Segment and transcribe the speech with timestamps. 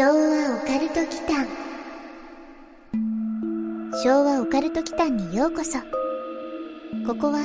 [0.00, 1.46] 昭和オカルト祈間。
[4.02, 5.78] 昭和オカルト祈間にようこそ。
[7.06, 7.44] ここは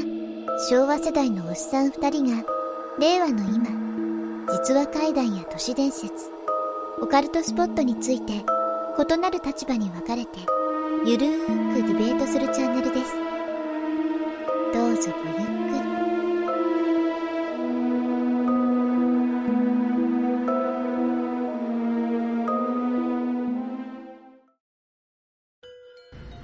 [0.69, 2.45] 昭和世代のおっさん二人が
[2.97, 3.67] 令和の今
[4.53, 6.13] 実話怪談や都市伝説
[7.01, 10.39] オカルトスポットについて異なる立場に分かれて
[11.05, 13.11] ゆるーくディベートするチャンネルです。
[14.73, 15.64] どうぞごゆっくり。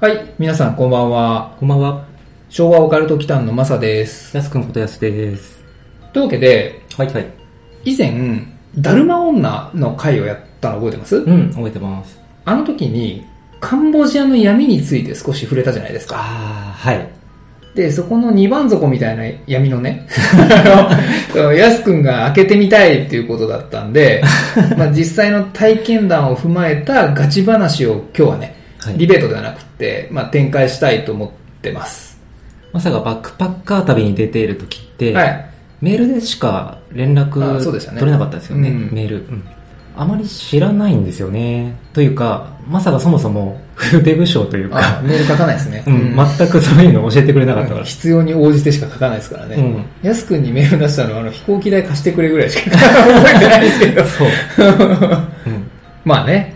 [0.02, 1.56] はい、皆さんこんばんは。
[1.60, 2.08] こんばんは。
[2.50, 4.36] 昭和オカルト祈間のマサです。
[4.36, 5.64] やすくんことやすです。
[6.12, 7.32] というわけで、はいはい。
[7.86, 12.20] 以前、だるま女の回をやったの覚えてます、うん、覚えてます。
[12.46, 13.24] あの時に、
[13.60, 16.16] カンボジアの闇について少し触れたじゃないですか。
[16.18, 17.08] あー、はい。
[17.76, 20.08] で、そこの二番底みたいな闇のね、
[21.36, 24.24] あの、やすくんが開けてみたいっていうことだったんで、
[24.80, 32.20] まあ実際の体験談を踏まえたガチ話を今日はね、はいディベートではなくて、まあ展開したいと思ってます。
[32.74, 35.52] まさかバックパッカー旅に出ている時って、はい。
[35.82, 39.44] メールでしか連絡取れなかったですよね、うんメール、うん。
[39.98, 41.76] あまり知らないんですよね。
[41.92, 45.84] というか、まさかそもそも筆部署というあか、メール書かないですね。
[45.88, 47.84] うん、全くそういうの教えてくれなかったから。
[47.84, 49.56] 必要に応じてしか書かないですからね。
[49.56, 54.04] うんやすくんにメール出したのは、あの、飛行機代貸してくれぐらいしか 覚えてないですけど。
[54.06, 54.28] そう。
[55.48, 55.72] うん。
[56.06, 56.51] まあね、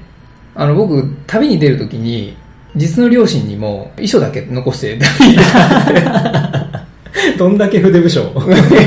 [0.55, 2.35] あの、僕、旅に出るときに、
[2.75, 6.85] 実の両親にも、遺書だけ残して旅に出た
[7.37, 8.25] どんだけ筆部署い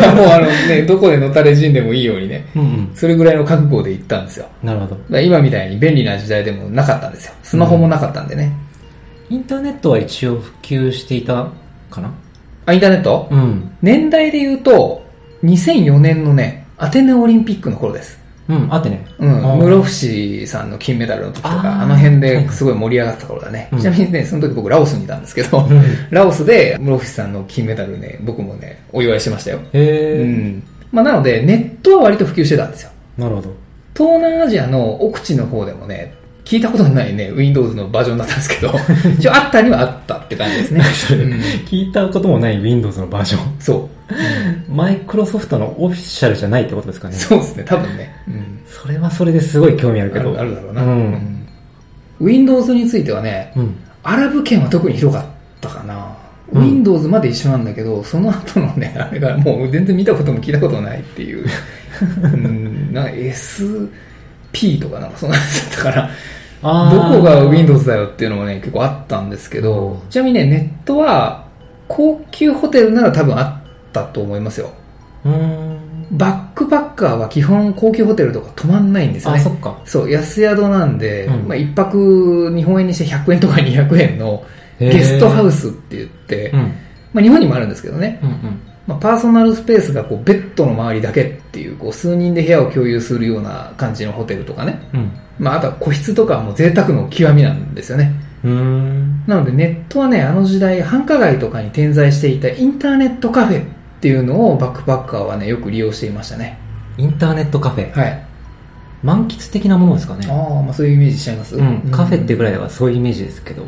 [0.00, 2.90] や、 もうあのね、どこでのたれ死んでもいいようにね、うんうん。
[2.94, 4.46] それぐらいの覚悟で行ったんですよ。
[4.62, 5.20] なるほど。
[5.20, 7.34] 今みたいに便利な時代でもなかったんですよ。
[7.42, 8.52] スマホもなかったんでね。
[9.30, 11.48] インターネットは一応普及していた
[11.90, 12.10] かな？
[12.66, 13.70] あ、インターネット、うん。
[13.82, 15.02] 年代で言うと、
[15.44, 18.18] 2004年のね、アテネオリンピックの頃です。
[18.48, 19.06] うん、あってね。
[19.18, 23.68] うん室伏さんの金メダルの時とか、あの辺ですごい盛り上がった頃だね。
[23.72, 29.60] うんちなみにね、その時僕ラオスにいたんですけど、うんラオスで室伏さんの金メダルね、僕もね、お祝いしましたよ。
[29.72, 30.22] へー。
[30.22, 30.62] うん。
[30.90, 32.90] まあなので、ネットは割と普及してたんですよ。
[33.18, 33.54] なるほど。
[33.94, 36.14] 東南アジアの奥地の方でもね、
[36.48, 38.72] 聞いたことのないね、Windows のバージョンだったんですけど、
[39.18, 40.82] 一応あったにはあったって感じですね。
[41.10, 41.32] う ん
[41.66, 43.56] 聞いたこともない Windows のバージョン。
[43.60, 43.90] そ
[44.70, 44.72] う。
[44.72, 47.16] マイクロソフトのオフィシャルじゃないってことですかね。
[47.16, 48.10] そうですね、多分ね。
[48.26, 48.60] うん。
[48.66, 50.40] それはそれですごい興味あるけど。
[50.40, 50.82] あるだろうな。
[50.82, 50.88] うん。
[50.88, 51.38] うん
[52.18, 53.76] Windows についてはね、うん。
[54.02, 55.26] アラブ圏は特に広かっ
[55.60, 55.94] たかな。
[56.52, 61.44] うん Windows まで一緒なんだけど、その後のね、あれがもう全然見たことも聞いたことないっていう。
[62.24, 66.10] うん、なんか SP とかなんかそんなやつだったから、
[66.62, 71.46] どこが Windows だよっていうのもね、結構あったんですけど、ちなみにね、ネットは
[71.86, 74.70] 高級ホテルなら多分あったと思いますよ。
[76.10, 79.50] バックパッカーは基本高級ホテルとか泊まんないんですよあ、ねそ。
[79.50, 79.78] っか。
[79.84, 84.42] そう、安宿なんで、うんまあ一泊日本円にして100円とか200円の
[84.78, 86.60] ゲストハウスって言って、うん。
[87.12, 88.60] まあ日本にもあるんですけどね、うんうん。
[88.88, 94.80] まあパーソナルスペースがこうベッドの周りだけっていう、こう数人で部屋を共有するような感じのホテルとかね。
[94.94, 95.12] うん。
[95.38, 98.12] まああとは個室とかはもう贅沢の極みなんですよね。
[98.42, 99.24] うーん。
[99.26, 103.64] なのでネットはね、あの時代繁華街とかに点在していたインターネットカフェっ
[104.00, 106.58] ていうのをバックパッカーはね、よく利用していましたね。
[106.96, 107.92] インターネットカフェ。
[107.92, 108.24] はい。
[109.02, 110.26] 満喫的なものですかね。
[110.30, 111.56] ああ、まあそういうイメージしちゃいます？
[111.56, 111.90] うん。
[111.92, 113.64] カフェってぐらいではそういうイメージですけど。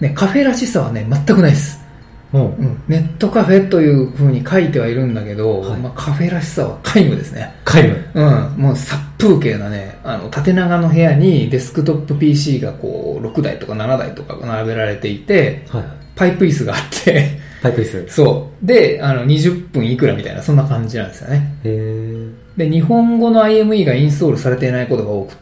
[0.00, 1.79] ね、カフェらしさはね、全くないです。
[2.88, 7.52] ネットカフェという風に書いてはいるんだけど、はいまあ、カフェらしさは皆無ですね。
[7.64, 8.10] 皆無。
[8.14, 8.24] う
[8.58, 15.84] ん、もう殺風景なね、あの、縦長の部屋にデスクトップ PC がこう、6台とか7台とか並べられていて、はい。
[16.14, 17.98] パイプ椅子があって、パイプ椅子。
[17.98, 18.66] へ そう。
[18.66, 21.54] で、あの、20分いくらみたいな、そんな感じなんですよね。
[22.56, 22.58] ー。
[22.58, 25.34] で、日本語の IME がインストールされていないことが多く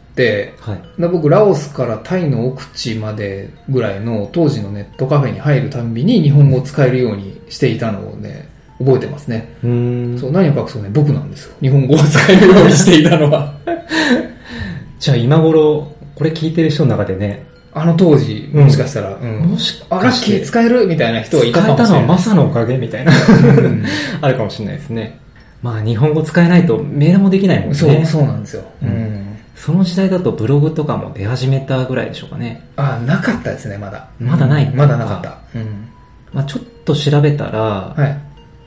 [0.59, 1.01] はい。
[1.01, 8.47] で僕、ラオスからタイの奥地までぐらいの当時のネットカフェに入るたんびに日本語を使えるようにしていたのをね、
[8.79, 9.47] 覚えてますね。
[9.61, 11.55] そう、何を隠そうね、僕なんですよ。
[11.61, 13.53] 日本語を使えるようにしていたのは。
[14.99, 17.43] じゃあ今頃、これ聞いてる人の中でね、
[17.73, 21.87] あの当時、うんもしかしたら、うんもしあ、ラッキー使えるみたいな人はいた使えかもしれない。
[21.87, 23.85] たのはマサのおかげみたいな、うん
[24.21, 25.19] あるかもしれないですね。
[25.61, 27.75] まあ日本語使えないとメールもできないもんね。
[27.75, 28.63] そう、そうなんですよ。
[28.81, 29.28] ううんん。
[29.59, 32.65] その時代だとブログとかも出始めたぐらいでしょうかね。
[32.77, 34.07] あ、なかったですね、まだ。
[34.17, 35.37] まだないうんまだなかった。
[35.53, 35.89] うん。
[36.31, 38.21] まあちょっと調べたら、は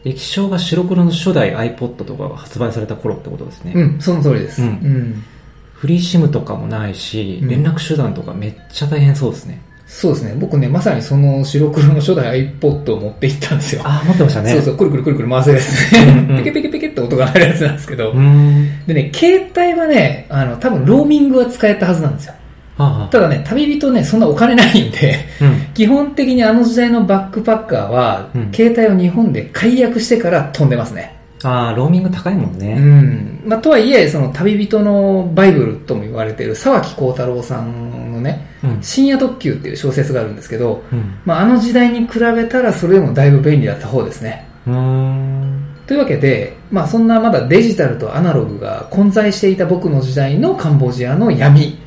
[0.04, 0.10] い。
[0.10, 3.72] 液晶が白黒の初代 iPod とかが発売された頃ってことですね。
[3.74, 4.60] うん、その通りです。
[4.60, 5.24] ううんん。
[5.72, 9.62] フリーシムとかもないし、うん連絡手段とかめっちゃ大変そうですね。
[9.94, 10.34] そうですね。
[10.38, 13.82] 僕ね、まさにその白黒の初代 iPod を持って行ったんですよ。
[13.84, 14.50] ああ、持ってましたね。
[14.52, 16.02] そうそう、くるくるくるくる回せるやつね。
[16.02, 18.18] うんうんペケペケペケって音が鳴るやつなんですけどう。
[18.18, 18.86] ん。
[18.86, 22.34] でね、携帯はね、あの、多分ローミングは使えたはずなんですよ。
[22.78, 25.44] あただね、旅人ね、そんなお金ないんで、あ。
[25.44, 25.60] うん。
[25.74, 31.14] 基本的にあの時代のバックパッカーは、うん携帯を日本で解約してから飛んでますね。
[31.44, 32.74] ああ、ローミング高いもんうね。
[32.74, 33.42] ん。
[33.44, 38.82] まあ、とはいえ、その旅人のバイブルとも言われている沢木幸太郎さんのね、うん。
[38.82, 41.18] 深夜特急っていう小説があるんですけど、うん。
[41.24, 44.46] まあ、あの時代に比べたらそれでもだいぶ便利だった方ですね。
[44.66, 45.76] うーん。
[45.86, 51.78] というわけで、まあ、そんなまだデジタルとアナログが混在していた僕の時代のカンボジアの闇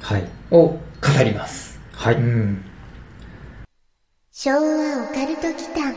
[0.00, 0.24] はい。
[0.50, 0.78] を語
[1.24, 1.80] ります。
[1.92, 2.14] はい。
[2.14, 2.64] うん。
[4.32, 5.94] 昭和オカルト祈間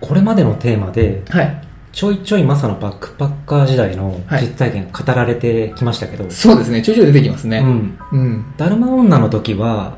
[0.00, 1.65] これまでのテーマで、はい。
[1.96, 6.82] ちょいちょいマサのバックパッカー時代のはい実体験語られてきましたけど、そうですね。
[6.82, 7.60] ちょいちょい出てきますね。
[7.60, 7.98] うん。
[8.12, 8.54] うん。
[8.58, 9.96] だるま女の時は、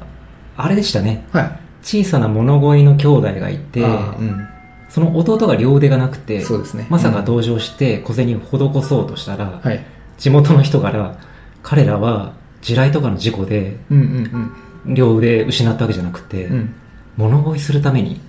[0.56, 1.26] あれでしたね。
[1.32, 1.60] はい。
[1.82, 4.48] 小さな物乞いの兄弟がいて、うん。
[4.88, 6.86] その弟が両腕がなくて、そうですね。
[6.88, 9.84] マサが同情して小銭を施そうとしたら、はい。
[10.18, 11.18] 地元の人から、
[11.64, 14.52] 彼らは地雷とかの事故でうん
[14.86, 16.54] うん両腕失ったわけじゃなくて、うん。
[16.54, 16.74] うん。
[17.16, 18.20] 物乞いするために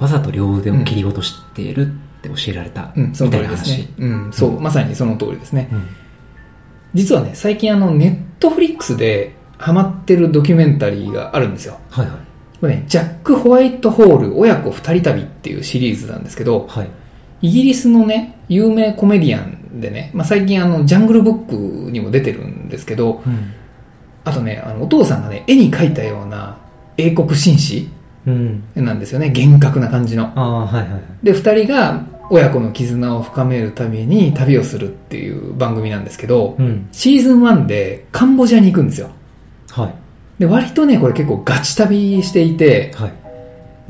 [0.00, 1.90] わざと両腕を切り落としているっ
[2.20, 4.06] て教えられた、うん、そみたいな話の通りですね。。
[4.06, 5.68] うん、そう、うんまさにその通りですね。
[5.72, 5.86] うん
[6.94, 8.08] 実はね、最近あの、ネ
[8.38, 11.78] ットフリックスでハマってるドキュメンタリーがあるんですよ。
[11.90, 12.16] はいはい。
[12.60, 16.90] これね、ジャック・ホワイトホール親子二人旅っていうシリーズなんですけど、はい。
[17.42, 23.52] イギリスのね、有名コメディアンでね、まあ、最近あの、ジャングルブックにも出てるんですけど、うん。
[24.24, 26.58] あとね、あの、お父さんがね、絵に描いたような
[26.96, 27.99] 英国紳士うん。
[28.26, 30.32] なんですよね、厳格な感じの。
[30.34, 31.02] ああ、はいはいはい。
[31.22, 36.88] で、二人が親子の絆を深めるために旅をするっていう番組なんですけど、うん。
[36.92, 39.10] シーズン1でカンボジアに行くんですよ。
[39.70, 39.94] はい。
[40.38, 43.12] で、割とね、これ結構ガチ旅していて、はい。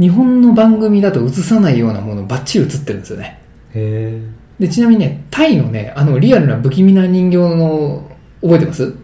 [0.00, 3.38] 日本の番組だと映さないようなものバッチリ映ってるんですよね。
[3.75, 4.21] へ
[4.59, 8.06] で、ちなみにね、タイのね、あのリアルな不気味な人形の、
[8.41, 8.94] 覚えてます？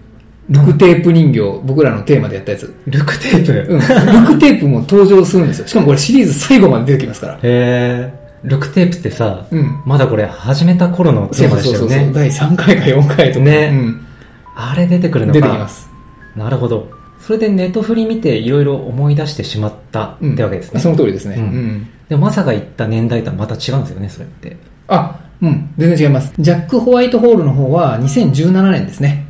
[0.48, 2.72] ルクテープ人形、僕らのテーマでやったやつ。
[2.86, 2.90] え。
[2.90, 3.72] ルクテープ？
[3.72, 3.80] うん。
[3.80, 5.66] ルクテープも登場するんですよ。
[5.66, 7.34] しかもこれシリーズ最後まで出てきますから。
[7.34, 8.12] へえ。
[8.44, 9.82] ルクテープってさ、うん。
[9.84, 12.12] まだこれ始めた頃のテーマでしたよね。
[12.14, 13.44] 第3回か4回とか。
[13.44, 14.06] ねうん。
[14.54, 15.40] あれ出てくるのか。
[15.40, 15.88] 出てきます。
[16.36, 16.90] なるほど。
[17.20, 20.32] それでネットフリ見ていろいろ思い出してしまったうん。
[20.34, 20.78] ってわけですね。
[20.78, 21.36] その通りですね。
[21.36, 21.88] ううんん。
[22.08, 24.56] でもマサが言った年代とはまた違うんですよね、それって。
[24.88, 25.74] あ、うん。
[25.76, 26.32] 全然違います。
[26.38, 29.26] ジャック・ホワイトホールの方は2017年ですね。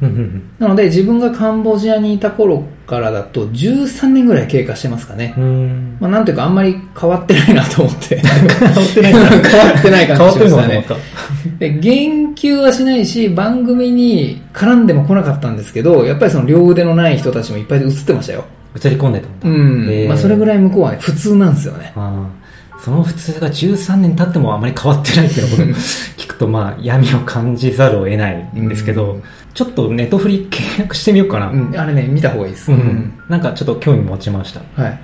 [0.59, 5.35] なので自分がカンボジアにいた頃からだと13年ぐらい経過してますかね。
[5.37, 5.99] ん。
[6.01, 8.21] まあなんていうかあんまり変わってないなと思って。
[8.23, 9.13] 変わってない
[9.43, 10.87] 変わってな感じしましたね。
[11.59, 18.45] で、言及はしないし、番組に絡んでも来なかったんですけど、やっぱりその両腕のない人たちもいっぱい映ってましたよ。
[18.77, 19.49] 映り込んでたんだ。
[19.49, 20.09] うん。
[20.09, 21.93] まあそれぐらい向こうはね、普通なんですよね。
[21.97, 22.46] ああ
[22.79, 25.77] その普通が13年経ってもあまり変わってないっていうのを
[26.17, 29.23] 聞くとまあ闇を感じざるを得ないんですけど、うん
[29.57, 31.49] ちょっとネットフリ契約してみようかな。
[31.49, 31.75] うん。
[31.75, 32.71] あれね、見た方がいいです。
[32.71, 33.19] うん。
[33.31, 34.61] なんかちょっと興味持ちました。
[34.83, 35.01] はい。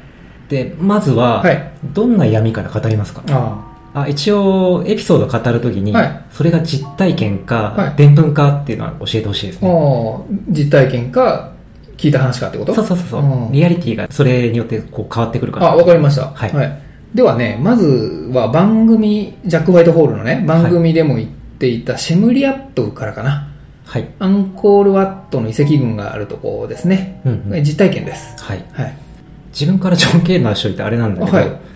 [0.51, 3.23] で、まずは、はいどんな闇から語りますか？
[3.31, 3.65] あ
[3.95, 9.67] あ一応、エピソードを語るときに、はいそれが実体験か、はい伝聞かっていうのは教えてほしいですあ。
[9.67, 10.27] ね。
[10.51, 11.55] 実体験か、
[11.97, 12.75] 聞いた話かってこと？
[12.75, 15.71] そうそうそうそう、うんリアリティがそれによってこう変わってくるから。
[15.71, 16.27] あ、わかりました。
[16.27, 16.83] はい
[17.15, 23.49] ではね、まずは番組、ジャック・ホワイトホールのね、番組でも言っていたシェムリアップからかな。
[23.85, 24.09] はい。
[24.19, 27.21] アンコールワットの遺跡群があるところですね。
[27.27, 28.43] うんうん実体験です。
[28.43, 28.65] はい。
[28.73, 28.97] はい。
[29.53, 31.73] 自分から条件出しといてあれなんだけど、はい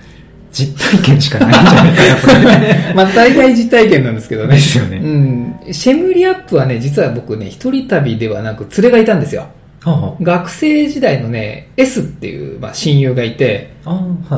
[0.52, 2.94] 実体験しかないんじゃないかな。
[2.96, 4.54] まあ大体実体験なんですけどね。
[4.54, 5.54] ですよねうん。
[5.70, 9.48] シェムリアップはね、実は僕ね、一人旅ではなく連れがいたんですよ。
[9.86, 13.74] あ学生時代のね、S っていう、まあ、親友がいて。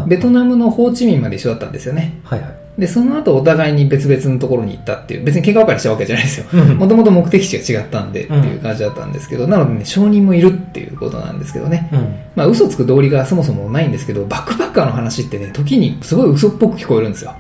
[0.07, 2.21] ベトナムのホーチミンまで一緒だったんですよね。
[2.23, 2.81] はいはい。
[2.81, 6.47] で、その後お互いに別々のところに行ったっていう、別に喧嘩別れしたわけじゃないですよ。
[6.53, 11.89] うんもともと目的地が違ったんでっていう感じだったんですけど、なのでね、証人もいるっていうことなんですけどね。
[11.93, 12.15] うん。
[12.37, 17.35] まあ嘘つく道理がそもそもないんですけど、バックパッカーの話ってね、時にすごい嘘っぽく聞こえるんですよ。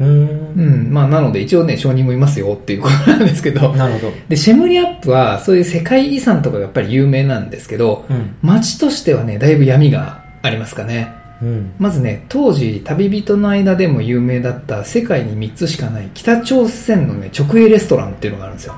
[0.00, 0.92] うんん。
[0.92, 3.74] まあなので一応ね、証人もいますよっていうことなんですけど。
[3.74, 4.12] なるほど。
[4.28, 8.36] で、シェムリアップはそういう世界遺産とかがやっぱり有名なんですけど、うん。
[8.42, 11.12] 街としてはね、だいぶ闇がありますかね。
[11.42, 11.72] うん。
[11.78, 18.74] まずね、当時旅人の間でも有名だった世界に3つしかない北朝鮮のね、直営レストランっていうのがあるんですよ。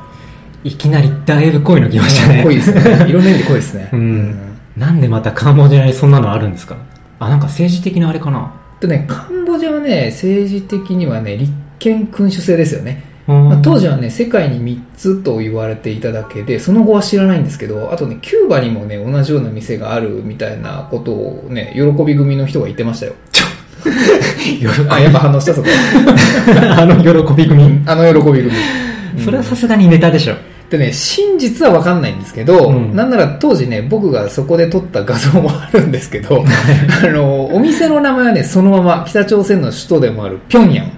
[0.63, 2.43] いきなりだいぶ濃いの来ましたね。
[2.43, 3.09] 濃いですね。
[3.09, 3.89] いろんな意味で濃いですね。
[3.93, 4.39] うん
[4.77, 6.77] なんでまたカンボジアにそんなのあるんですか？
[7.19, 8.55] あ、なんか政治的なあれかな？
[8.81, 13.05] でね、カンボジアはね、政治的にはね、立憲君主制ですよね。
[13.27, 23.13] まあ、当時はね、世界に3つと言われていただけで、その後は知らないんですけど、あとね、キューバにもね、同じような店があるみたいなことをね、喜び組の人が言ってましたよ。
[24.89, 25.69] あ、やっぱ反応したそこ。
[26.77, 27.83] あの喜び組。
[27.87, 28.51] あの喜び組。
[29.25, 30.35] それはさすがにネタでしょ。
[30.71, 36.45] でね、真実はわかんないんですけど、うんなんなら当時ね、僕がそこで撮った画像もあるんですけど、
[37.05, 40.89] あの、お店の名前はね、そのまま北朝鮮の首都でもある平壌。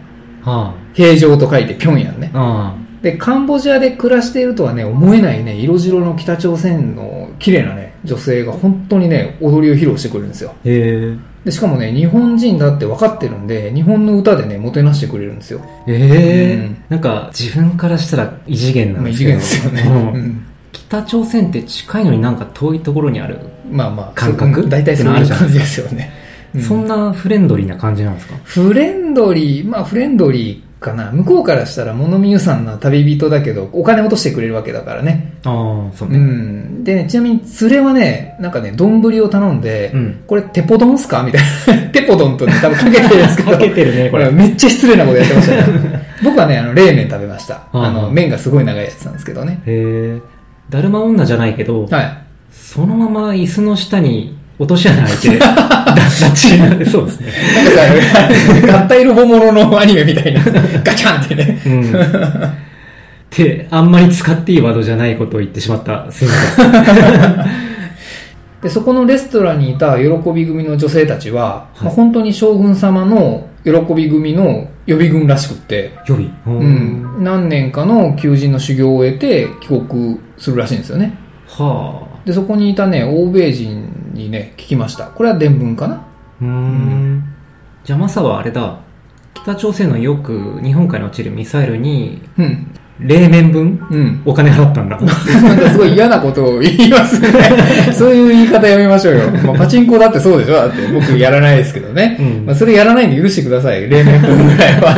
[0.43, 2.31] は平常と書いて平壌ね。
[2.35, 2.77] あ。
[2.79, 10.51] あで、カンボジアで暮らしているとはね、思えないね、色白の北朝鮮の綺麗なね、女性が本当にね、踊りを披露してくれるんですよ。
[10.55, 10.61] あ。
[10.65, 15.61] へで、しかもね、日本人だって分かってるんで、日本の歌でね、もてなしてくれるんですよ。
[15.89, 15.93] え。
[15.93, 15.99] え
[16.63, 19.77] えうんなんか、自分からしたら異次元なんまあ、異ですけど。
[19.77, 20.13] 次元ですよね。
[20.15, 23.39] うんうん北朝鮮って近いのになんか遠いところにある。
[23.71, 26.11] まあまあ、感覚大体そういう感じですよね。
[26.55, 28.35] うんそんなフレンドリーな感じなんですか？
[28.45, 31.11] フレンドリー、まあフレンドリーかな。
[31.13, 35.33] 向こうからしたら物見ゆさんな旅人だけど、お金落としてくれるわけだからね。
[35.45, 36.19] ああ、そううね。
[36.19, 36.85] ん。
[36.85, 41.23] でね、ちなみに連れはね、なんかね、丼を頼んで、うんこれテポ丼っすか？
[41.23, 41.43] みたい
[41.77, 41.89] な。
[41.93, 43.51] テポ丼とね、多分かけてるんですけど。
[43.53, 46.03] かけてるねこれめっちゃ失礼なことやってましたね。
[46.23, 47.61] 僕はね、あの、冷麺食べました。
[47.73, 49.61] うんあの、麺がすごい長いやつなんですけどね。
[49.67, 50.21] へえ。
[50.71, 52.19] だるま女じゃないけど、はい。
[52.51, 55.55] そのまま椅子の下に落とし穴開いて、 だ
[56.05, 57.33] 立ちになってそうですね。
[57.57, 60.41] なんかさ、合体ロボもののアニメみたいな、
[60.85, 61.61] ガチャンってね。
[61.67, 61.83] うん。
[61.83, 61.95] っ
[63.29, 66.07] て、あんまり使っていいワードじゃないことを言ってしまった。
[66.11, 67.47] すいません。
[68.63, 71.43] で、そこのレストランにいた喜び組の女性たちは、
[71.75, 76.31] はいまあ、本当に将軍様の喜び組の予備軍らしくって、予備？
[76.47, 81.19] ううん、何年かの求人の修行を終えて帰国するらしいんですよね。
[81.49, 82.13] はあ。
[82.25, 85.07] で、そこにいたね、欧米人にね、聞きました。
[85.07, 86.03] これは伝聞かな？
[86.41, 87.25] うーん。
[87.85, 88.79] じゃあマサはあれだ。
[89.35, 92.67] 北朝鮮のよく日本海に落ちるミサイルに、うん。
[93.01, 94.23] 冷麺分うん。
[94.25, 94.97] お金払ったんだ。
[95.01, 95.09] なん
[95.59, 97.29] かすごい嫌なことを言いますね。
[97.93, 99.31] そういう言い方やめましょうよ。
[99.45, 102.17] まあ、パチンコだってそうでしょだって僕やらないですけどね。
[102.21, 103.89] うんまあ、それやらないんで許してください。
[103.89, 104.97] 例年分ぐらいは。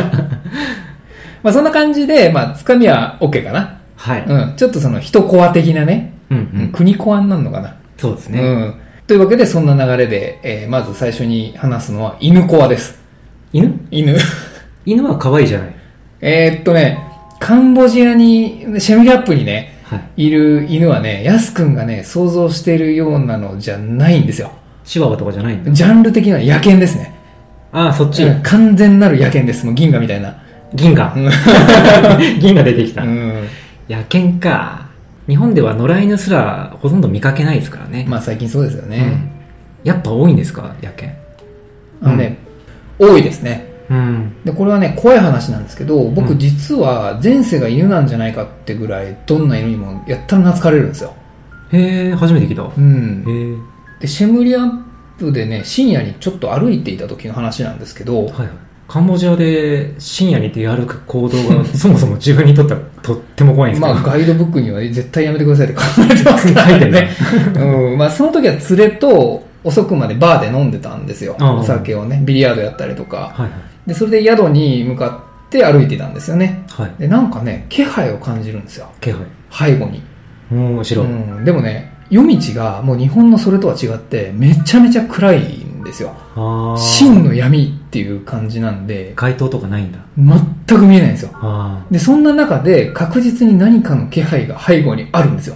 [1.41, 3.77] まあそんな感じで、まあ、つかみは OK かな。
[3.95, 4.23] はい。
[4.27, 4.53] うん。
[4.55, 6.13] ちょっとその人コア的なね。
[6.29, 6.67] うんううんん。
[6.69, 7.73] 国コアになるのかな。
[7.97, 8.39] そうですね。
[8.41, 8.73] うん。
[9.07, 12.97] というわけで、そんな流れで、えーまず最初に話すのは犬コアです。
[13.53, 13.79] 犬？
[13.91, 14.17] 犬。
[14.85, 15.75] 犬は可愛いじゃない。
[16.21, 16.99] えーっとね、
[17.39, 20.25] カンボジアに、シェムリアップにね、はい。
[20.27, 24.51] いる犬はね、ヤス君がね、想像してるようなのじゃないんですよ。
[24.83, 25.71] チワワとかじゃないんだ。
[25.71, 27.13] ジャンル的には野犬ですね。
[27.71, 28.23] ああ、そっち。
[28.23, 29.65] うん完全なる野犬です。
[29.65, 30.35] もう銀河みたいな。
[30.73, 31.13] 銀河。
[32.39, 33.03] 銀河出てきた。
[33.03, 33.47] うん。
[33.87, 34.84] 野犬か。
[35.27, 38.05] 日本では野良犬すらほとんど見かけないですからね。
[38.07, 39.29] まあ最近そうですよね。
[39.29, 39.35] うん
[39.85, 40.73] やっぱ多いんですか？
[40.81, 41.13] 野犬。
[42.01, 42.39] あのね、
[42.97, 43.71] 多いですね。
[43.87, 44.33] うん。
[44.43, 51.13] で、これはね、怖い話なんですけど、僕うん実は前世が犬なんじゃないかってぐらい、どんな犬にもやったら懐かれるんですよ。
[51.71, 52.63] へえ、初めて聞いた。
[52.63, 53.61] うん。
[53.99, 54.71] で、シェムリアッ
[55.19, 58.49] プでね、深夜にちょっと歩いていた時の話なんですけど、はいはい。
[58.87, 63.93] カンボジアで深夜に出歩く行動が そもそも自分にとってはとっても怖いんですけど。
[63.93, 67.09] まあガイドブックには絶対やめてくださいって書かれてますからねね。
[67.57, 67.97] うん。
[67.97, 71.35] まあその時は連れと遅くまでバーで飲んでたんですよ。
[71.39, 73.17] お酒をね、ビリヤードやったりとか。
[73.17, 73.49] はいはい。
[73.87, 76.63] で、それで宿に向かって歩いてたんですよね。
[76.69, 76.91] はい。
[76.99, 78.87] で、なんかね、気配を感じるんですよ。
[79.01, 79.21] 気配。
[79.51, 80.03] 背後に。
[80.51, 81.05] 面白い。
[81.05, 81.09] う
[81.41, 81.45] ん。
[81.45, 86.13] でもね、夜道がもう日本のそれとは違って、めちゃめちゃ暗いんですよ。
[86.77, 89.99] 真の闇っていう感じなんで、街灯とかないんだ。
[90.17, 91.31] 全く見えないんですよ。
[91.89, 95.55] で、そんな中で確実に何かの気配が背後にあるんですよ。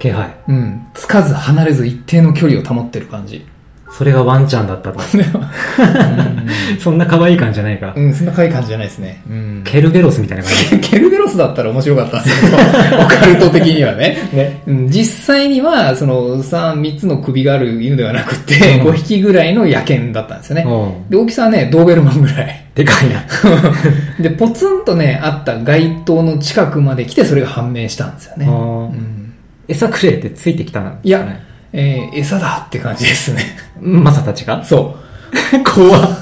[0.00, 0.34] 気配。
[0.48, 0.84] うん。
[0.92, 3.46] つかず離れず一定の距離を保ってる感じ。
[3.92, 5.00] それがワンちゃんだったと。
[6.80, 7.92] そんな可愛い感じじゃないか。
[7.94, 9.22] うん、そんな可愛い感じじゃないですね。
[9.28, 9.62] うん。
[9.66, 10.80] ケルベロスみたいな感じ。
[10.90, 12.56] ケルベロスだったら面白かったんですけど、
[13.04, 14.16] オカルト的にはね。
[14.32, 14.62] ね。
[14.66, 20.64] うん実際には、その、3、三つの首がある犬ではなくて、うん5匹ぐらいの野犬だったんですよね。
[20.66, 22.64] うんで、大きさはね、ドーベルマンぐらい。
[22.74, 23.22] でかいな。
[24.18, 28.46] で、ポツンとね、あった街灯の近くまで来て、それが判明したんですよね。
[28.46, 29.22] うん
[29.68, 31.40] 餌くれってついてきたんですいやかね。、
[31.72, 33.42] えー餌だって感じですね。
[33.80, 34.62] マサたちが？
[34.64, 34.94] そ
[35.64, 36.20] 怖っ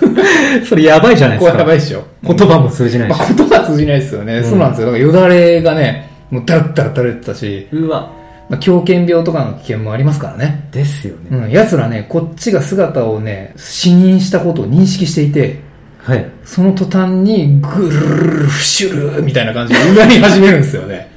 [0.69, 1.37] それやばいじゃなう。
[1.37, 1.59] いですか。
[1.59, 2.05] やばいっしょ。
[2.23, 3.21] 言葉も通じないまし。
[3.23, 4.37] あ、言葉通じないですよね。
[4.39, 4.87] うんそうなんですよ。
[4.87, 8.09] だからよだれがね、もうダラッダラ垂れてたし、うわ。
[8.49, 10.69] まあ、狂犬病とかの危険もありますからね。
[10.73, 11.37] ですよね。
[11.39, 15.59] うん、奴らね、こっちが姿をね、死認したことを認識していて、
[16.03, 16.25] はい。
[16.45, 21.09] その途端に、ぐるるる、フシュルーみたいな感じでうなり始めるんですよね。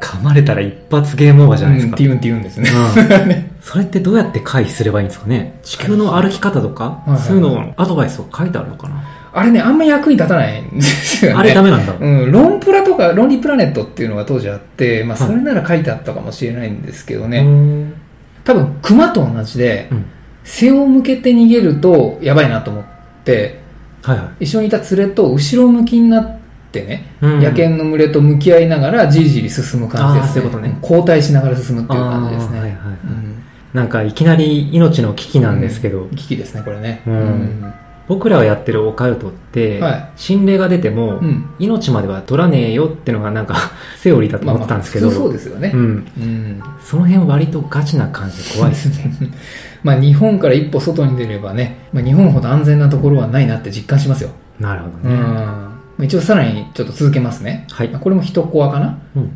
[0.00, 1.92] 噛まれたら一発ゲームオーバーじゃないですか。
[1.92, 2.70] うんティウンティウンですね。
[2.70, 5.58] うんそれってどうやって回避すればいいんですかね？
[5.62, 9.02] 地球の歩き方とかはいはいはいそういうのアドバイスを書いてあるのかな？
[9.34, 11.38] あれね、あんま役に立たないんですよね。
[11.38, 11.94] あれダメなんだ。
[11.98, 17.94] うん、ロンプラとか、ロンリープラネットっていうのが当時あって、まあ、はいそれなら書いてあったかもしれないんですけどね、うん
[18.44, 20.04] 多分、熊と同じで、うん。
[20.44, 22.84] 背を向けて逃げると、やばいなと思っ
[23.24, 23.60] て、
[24.02, 24.44] はいはい。
[24.44, 26.38] 一緒にいた連れと後ろ向きになっ
[26.70, 30.42] てね、うん野犬の群れと向き合いながら、じりじり進む感じですね。
[30.42, 32.60] ういうことね交代しながら進むっていう感じですね。
[32.60, 33.41] はいはいはいうん
[33.72, 37.02] なんかいきなり命の危機なんですけど、危機ですね、これね。
[37.06, 37.74] うん
[38.08, 43.56] 僕らがやってるオカルトって、はい心霊が出ても、うん命までは取らねえよってのがなんか
[43.96, 45.70] セオリーだと思ってたんですけど、まあそうですよね。
[45.72, 49.10] うん、うんその辺割とガチな感じで怖いですね。
[49.82, 54.30] まあ日本から一歩外に出ればね、まあ、日本ほど安全なところはないなって実感しますよ。
[54.60, 55.08] なるほうんど
[55.98, 56.06] ね。。
[56.06, 57.66] 一応さらにちょっと続けますね。
[57.70, 59.30] はいまあこれも一コアかなうん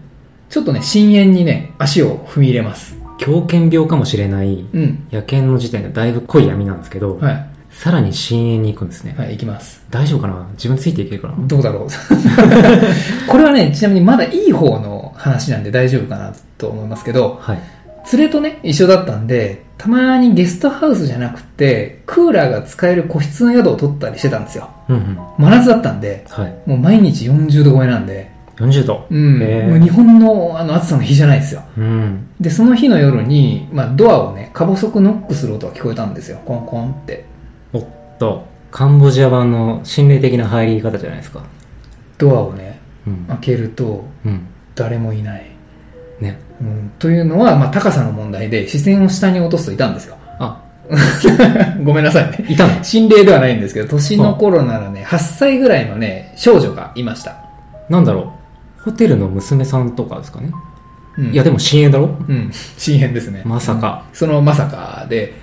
[0.49, 2.97] ちょっとね、深淵にね、足を踏み入れます。
[3.19, 5.07] 狂犬病かもしれないうん。
[5.11, 7.47] 野犬の時点でだいぶ濃い闇なんですけど、はい。
[7.71, 9.15] さらに深淵に行くんですね。
[9.19, 9.85] はい、行きます。
[9.91, 10.49] 大丈夫かな？
[10.53, 11.35] 自分ついていけるかな？
[11.47, 11.89] どうだろう。
[13.29, 17.59] これはね、ちなみにまだいい方の話なんで大丈夫かなと思いますけど、はい。
[18.13, 24.71] 連れとね、一緒だったんで、たまにゲストハウスじゃなくて、クーラーが使える個室の宿を取ったりしてたんですよ。
[24.89, 25.19] うんうん。
[25.39, 26.55] 真夏だったんで、はい。
[26.67, 29.07] もう毎日40度超えなんで、40度。
[29.11, 31.63] うん、日本のあの暑さの日じゃないですよ。
[31.77, 32.29] うん。
[32.41, 36.41] で、その日の夜に、まあ、ドアをね、か細くノックする音が聞こえたんですよ。
[36.45, 37.25] コンコンって。
[37.73, 37.85] おっ
[38.19, 41.43] と、カンボジア版の心霊的な入り方じゃないですか。
[42.17, 43.25] ドアをね、うん。
[43.27, 44.47] 開けると、うん。
[44.75, 45.47] 誰もいない。
[46.21, 46.39] ね。
[46.61, 50.17] うん、というのは、まあ、高さの問題で視線を下に落とすといたんですよ。
[50.39, 50.63] あ、
[51.85, 52.47] ごめんなさいね。
[52.49, 52.83] いたの？
[52.83, 57.37] 心霊ではないんですけど、年の頃ならね、8歳ぐらいのね、少女がいました。
[57.89, 58.36] なんだろう。
[58.87, 60.53] ホテルの娘さんとかですかね。
[61.19, 62.05] うん、いや、でも深淵だろ？
[62.29, 63.43] うん、深淵ですね。
[63.45, 65.35] まさかうんそのまさかで、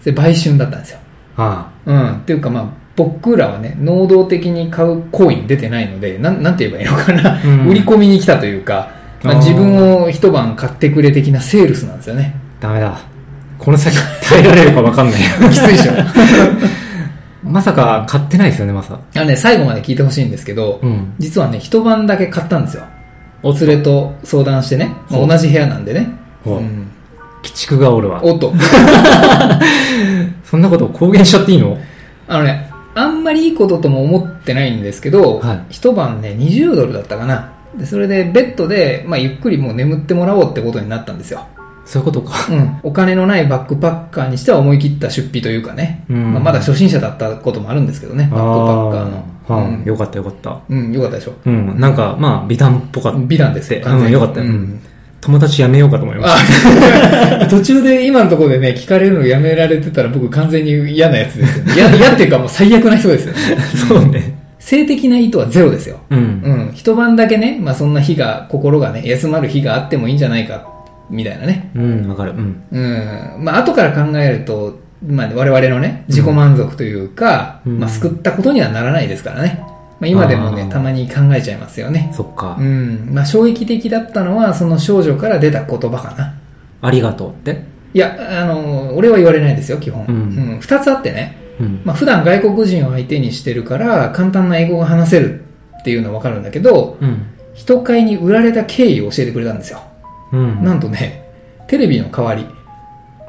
[0.00, 0.98] それ売春だったんですよ。
[1.36, 2.12] あうん。
[2.14, 7.42] っていうかまあ、僕らはね、能動的に買う行為に出てないので、なん、なんて言えばいいのかな。
[7.44, 8.90] うん売り込みに来たというか、
[9.22, 12.34] まあ、自分を一晩買ってくれ的なセールスなんですよね。
[12.60, 12.98] あ、ダメだ。
[13.58, 15.20] この先耐えられるか分かんない。
[15.52, 15.92] きついでしょ。
[17.46, 18.98] まさか買ってないですよね、まさ。
[19.14, 21.14] あのね、最後まで聞いてほしいんですけど、うん。
[21.18, 22.84] 実はね、一晩だけ買ったんですよ。
[23.42, 26.08] お連れと相談してね、まあ同じ部屋なんでね。
[26.44, 26.90] ほううん
[27.42, 28.20] 鬼畜がおるわ。
[28.24, 28.52] おっと。
[30.44, 31.78] そんなこと公言しちゃっていいの？
[32.26, 37.52] あのね、あんまりいいこととも思ってないんですけど、はい一晩ね、20ドルだったかな。
[37.78, 41.46] で、それでベッドで、まあ、ゆっくりもう眠ってもらおうってことになったんですよ。
[41.86, 42.52] そういうことか。
[42.52, 42.80] うん。
[42.82, 46.04] お金のないバックパッカーにしては思い切った出費というかね。
[46.10, 49.16] うんまあ、まだ初心者だったこともあるんですけどね、バックパッカーの。
[49.46, 50.60] はあうんよかったよかった。
[50.68, 51.32] うん、よかったでしょ。
[51.46, 53.18] うん、なんか、まあ、美談っぽかった。
[53.20, 53.80] 美談ですよ。
[53.86, 54.46] うん、よかったよ。
[54.46, 54.80] うん
[55.20, 56.32] 友達やめようかと思いまし
[57.40, 61.72] あ 途中で今のところでね、聞かれるのやめられてたら僕完全に嫌なやつですよね。
[61.74, 63.40] 嫌嫌っていうかもう最悪な人ですよね。
[63.72, 63.76] た。
[63.88, 64.36] そうね。
[64.60, 65.96] 性的な意図はゼロですよ。
[66.10, 66.18] うん。
[66.18, 66.70] うん。
[66.74, 70.75] 一晩だけね、まあそんな日が、心がね、休まる日があってもいいんじゃないか、
[71.10, 71.70] みたいなね。
[71.74, 72.32] うん、わかる。
[72.32, 72.62] うん。
[72.70, 72.78] う
[73.40, 73.44] ん。
[73.44, 79.62] まあ後から考えると、まあ我々のね、自己満足というか、うんまあ救ったことにはならないですからね。
[80.00, 82.10] まあ今でもねたまに考えちゃいますよね。
[82.14, 82.62] そっかう。
[82.62, 83.10] ん。
[83.12, 86.34] まあ衝撃的だったのは、その少女から出た言葉かな。
[86.82, 87.62] ありがとうって？
[87.94, 90.04] いや、あの、俺は言われないですよ、基本。
[90.06, 90.18] うんう
[90.56, 91.36] ん二つあってね。
[91.60, 91.80] うん。
[91.84, 95.44] まあ普段外国人を相手にしてるから、簡単な英語が話せる
[95.80, 97.26] っていうのはわかるんだけど、うん。
[97.54, 99.80] 人買いに売られた経緯を教えてくれたんですよ。
[100.32, 100.64] うん。
[100.64, 101.24] なんとね、
[101.66, 102.46] テレビの代わり。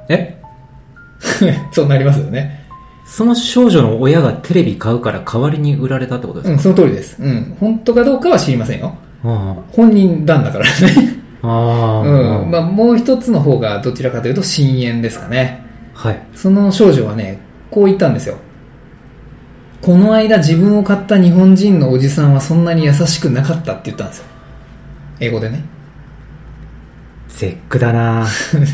[0.09, 0.37] え？
[1.71, 2.65] そうなりますよね。
[3.05, 6.53] その少女の親がテレビ買うから代わりに売られたってことですか？
[6.53, 7.17] うん、その通りです。
[7.21, 7.55] うん。
[7.59, 8.93] 本当かどうかは知りませんよ。
[9.23, 10.71] あ本人なんだからね。
[11.41, 12.01] あ。
[12.05, 12.51] うん。
[12.51, 15.63] まあもう一つの方がどちらかというと深淵ですかね。
[15.93, 16.19] はい。
[16.35, 17.39] その少女はね、
[17.71, 18.35] こう言ったんですよ。
[19.81, 24.25] この間自分を買った日本人のおじさんはそんなに優しくなかったって言ったんですよ。
[25.19, 25.63] 英語でね。
[27.29, 28.25] 絶句だな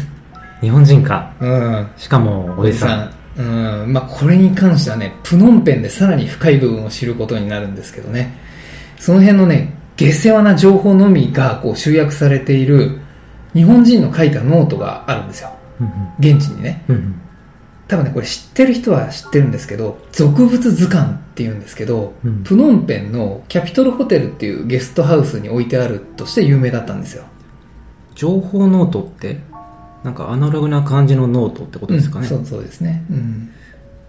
[0.61, 1.31] 日本人か。
[1.39, 1.87] うん。
[1.97, 3.41] しかも、おじさん。
[3.41, 3.83] ん。
[3.83, 3.93] うん。
[3.93, 8.37] まあ、これに関してはね、プノンペンでさらに深い部分を知ることになるんですけどね。
[8.97, 12.99] その辺のね、下世話な情報のみがこう集約されている
[13.53, 15.49] 日本人の書いたノートがあるんですよ。
[15.81, 15.89] うん
[16.19, 16.83] 現地にね。
[16.87, 16.95] うん。
[16.95, 17.15] うん
[17.85, 27.25] 多分ね、これ知ってる人は知ってるんですけど、俗物図鑑って言うんですけど、うんプノンペンのキャピトルホテルっていうゲストハウスに置いてあるとして有名だったんですよ。
[28.15, 29.39] 情報ノートって、
[30.03, 32.27] なんかアナログな感じのノートってことですかね。
[32.27, 33.05] うんそうそうですね。
[33.09, 33.49] うん。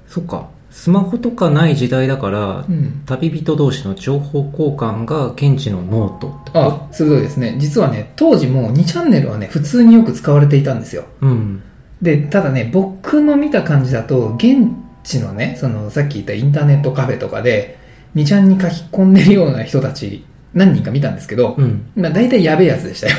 [0.09, 0.49] そっか。
[0.71, 3.03] スマホとかない時代だから、うん。
[3.07, 7.57] 旅人同士の情報交換が現地のノートあ、鋭いですね。
[7.59, 11.05] 実はね、当時も2チャンネルはね、普通によく使われていたんですよ。
[11.21, 11.63] うん。
[12.03, 14.69] で、ただね、僕の見た感じだと、現
[15.05, 17.79] 地のね、その、さっき言ったインターネットカフェとかで、
[18.17, 21.85] 2ちゃんに書き込んでるような人たち、何人か見たんですけど、うん。
[21.97, 23.17] まあ大体やべえやつでしたよ。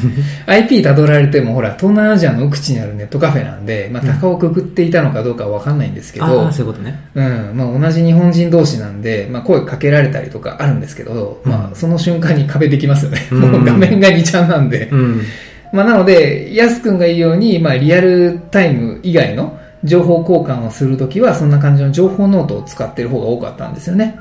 [0.46, 6.98] IP 辿られてもほら、東南アジアの奥地にあるネットカフェなんで、まあ高をくくっていたのかどうかはわかんないんですけど、ああ、そういうことね。
[7.14, 13.28] うん、まあ同じ日本人同士なんで、まあ声かけられたりとかあるんですけど、うんまあその瞬間に壁できますよね。
[13.30, 14.88] うん もう画面が2ちゃんなんで。
[14.90, 15.22] うん。
[15.72, 24.18] まあなので、やすくんが言うように、まあリアルタイム以外の情報交換をするときは、そんな感じの情報ノートを使ってる方が多かったんですよね。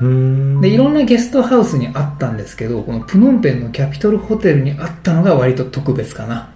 [0.62, 6.50] で、いろんなゲストハウスにあったんですけど、このプノンペンのキャピトルホテルにあったのが割と特別かな。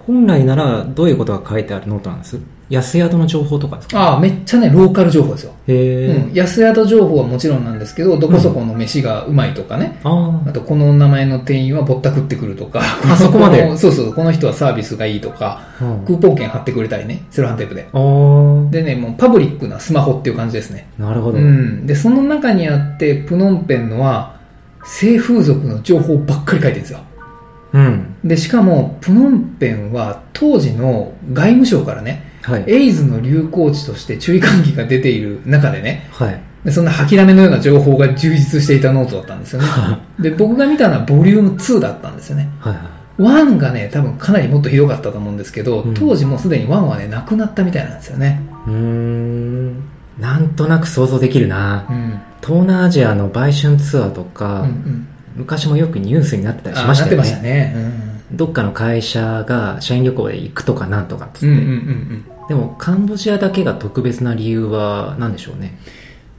[0.00, 2.38] 本来ならどういうことが書いてあるノートなんです？
[2.70, 4.00] 安宿の情報とかですか？
[4.00, 5.52] ああ、めっちゃね、ローカル情報ですよ。
[5.66, 6.32] へえ、うん。
[6.32, 9.98] 安宿情報はもちろんなんですけど、どこそこの飯がうまいとかね。
[10.04, 12.80] ああと、この名前の店員はぼったくってくるとか。
[12.80, 13.68] あそこまで？
[13.68, 15.84] のそうそう、この人はサービスがいいとか、あ。
[15.84, 17.88] うんクーポン券貼ってくれたりね、セロハンテープで。
[17.92, 20.88] あーでね、もうパブリックなスマホっていう感じですね。
[20.96, 21.38] なるほど。
[21.38, 21.86] うん。
[21.86, 24.38] で、その中にあって、プノンペンのは、
[24.84, 27.00] 性風俗の情報ばっかり書いてるんですよ。
[27.72, 28.16] うん。
[28.24, 32.64] で、しかも、プノンペンは当時の外務省からね、はい。
[32.66, 36.40] エイズの流行地として注意喚起が出ている中でね、はい。
[36.64, 39.68] でそんな掃き溜めのような情報が充実していたノートだったんですよね。
[40.18, 42.48] で、僕が見たのはボリューム2だったんですよね。
[42.60, 43.22] はい。
[43.22, 48.42] 1がね、多分かなりもっとひどかったと思うんですけど、うん当時もうすでに1はね、なくなったみたいなんですよね。
[48.66, 49.74] うーん。
[50.18, 51.92] なんとなく想像できるなう。
[51.92, 52.20] ん。
[52.42, 55.06] 東南アジアの売春ツアーとうんか、うん。
[55.36, 57.24] 昔もよくニュースになってたりしまましたよね。
[57.24, 58.09] したね。
[58.32, 61.46] どっかの会社が社員旅行で行くとかなんとかっつって。
[61.48, 61.52] うん。
[61.52, 62.48] うんうんうんうん。
[62.48, 65.78] でも、カンボジアだけが特別な理由は何でしょうね？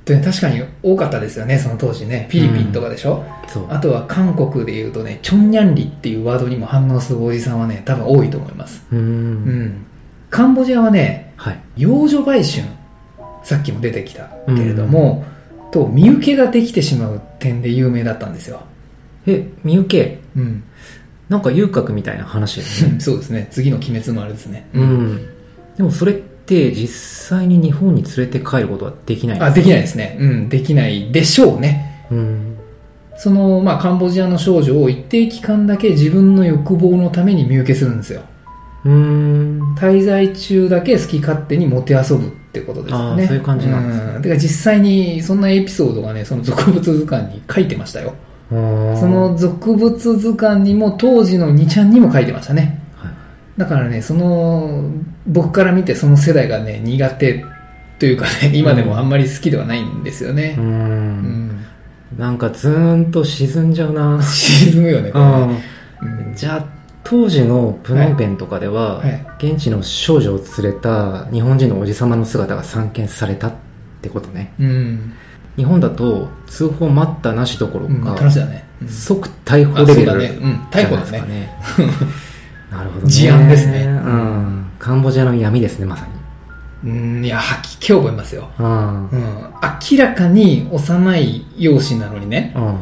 [0.04, 2.28] で確かに多かったですよね、その当時ね。
[2.32, 3.68] フィリピンとかでしょ、そう。
[3.70, 8.84] あとは韓国で言うとね、チョンニャンリっていうワードにも反応するおじさんはね、多分多いと思います。
[8.92, 8.98] うー。
[8.98, 9.86] うんん。
[10.30, 11.60] カンボジアはね、はい。
[11.78, 12.64] 幼女売春、
[13.44, 15.24] さっきも出てきたけれども、
[15.72, 18.62] と、見受けができてしまう点で有名だったんですよ。
[19.28, 20.64] え、みゆけ、うん。
[21.32, 22.96] なんか遊郭みたいな話ですね。
[23.00, 23.48] そうですね。
[23.52, 24.68] 次の鬼滅もあれですね。
[24.74, 25.22] うん。
[25.78, 26.88] でもそれって実
[27.38, 30.18] 際に日本に連れて帰ることはできないんあ、できないですね。
[30.20, 32.06] うん、できないでしょうね。
[32.12, 32.58] うん。
[33.16, 38.24] その、まあ、カンボジアの少女を一定期間だけ自分の欲望のために見受けするんですよ。
[38.84, 39.76] うーん。
[39.76, 43.28] 滞在中だけ好き勝手にもてあそぶってことですよね。
[43.28, 44.22] そういう感じなんですねうん。
[44.22, 48.16] てか実際にそんなエピソードがね、その俗物図鑑に書いてましたよ。
[48.52, 52.80] そその、俗物図鑑にも当時の2ちゃんにも書いてましたね。
[52.96, 53.12] はい
[53.58, 54.90] だからね、その、
[55.28, 57.46] 僕から見てその世代がね、苦手
[58.00, 60.62] というかね、今でもあんまり好きではないんですよねう。。
[60.62, 60.68] うん
[61.50, 61.66] ん。
[62.18, 64.22] なんかズーンと沈んじゃうな。
[64.24, 65.64] 沈むよね、これね
[66.28, 66.36] うん。
[66.36, 66.66] じゃあ、
[67.04, 73.54] 当時のプノンペンとかでは、はい現地の少女を連れた日本人のおじさまの姿が散見されたっ
[74.02, 74.54] てことね。
[74.60, 75.14] うん。
[75.58, 78.02] 日本だと通報待ったなしどころうん。
[78.02, 78.16] か、
[78.88, 80.26] 即逮捕あレベルね。
[80.42, 80.54] うん。
[80.72, 80.98] 逮捕。
[80.98, 81.54] ですかね。
[82.72, 83.12] なるほどね。
[83.12, 84.72] 事案ですねうん。
[84.80, 86.08] カンボジアの闇ですね、まさ
[86.84, 86.90] に。
[86.90, 87.26] うん。
[87.26, 88.50] いや、吐き気を覚えますよ。
[88.58, 89.10] うん。
[89.10, 89.20] うん。
[89.92, 92.78] 明らかに幼い容姿なのにね、うん。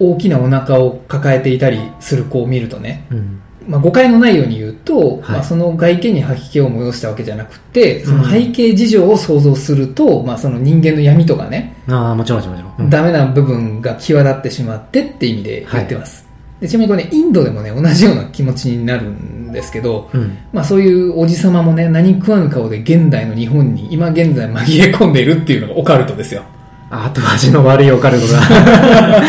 [0.00, 3.40] 大きなお腹を抱えていたりする子を見るとね、うん。
[3.66, 12.74] まあ、誤解のないように言うと、はいまあ、その外見に吐き気を催したわけじゃなくて、その背景事情を想像すると、まあ、その人間の闇とかね、ああ、もちろんもちろん。
[12.78, 16.26] うんダメな部分が際立ってしまってって意味で言ってます。
[16.60, 20.38] でちなみにこれね、インドでもね、同じような気持ちになるんですけど、うん。
[20.52, 26.42] まあそういうおじさまもね、何食わぬ顔で現代の日本に今現在紛れ込んでいるっていうのがオカルトですよ。
[26.90, 28.40] 後味の悪いオカルトだ。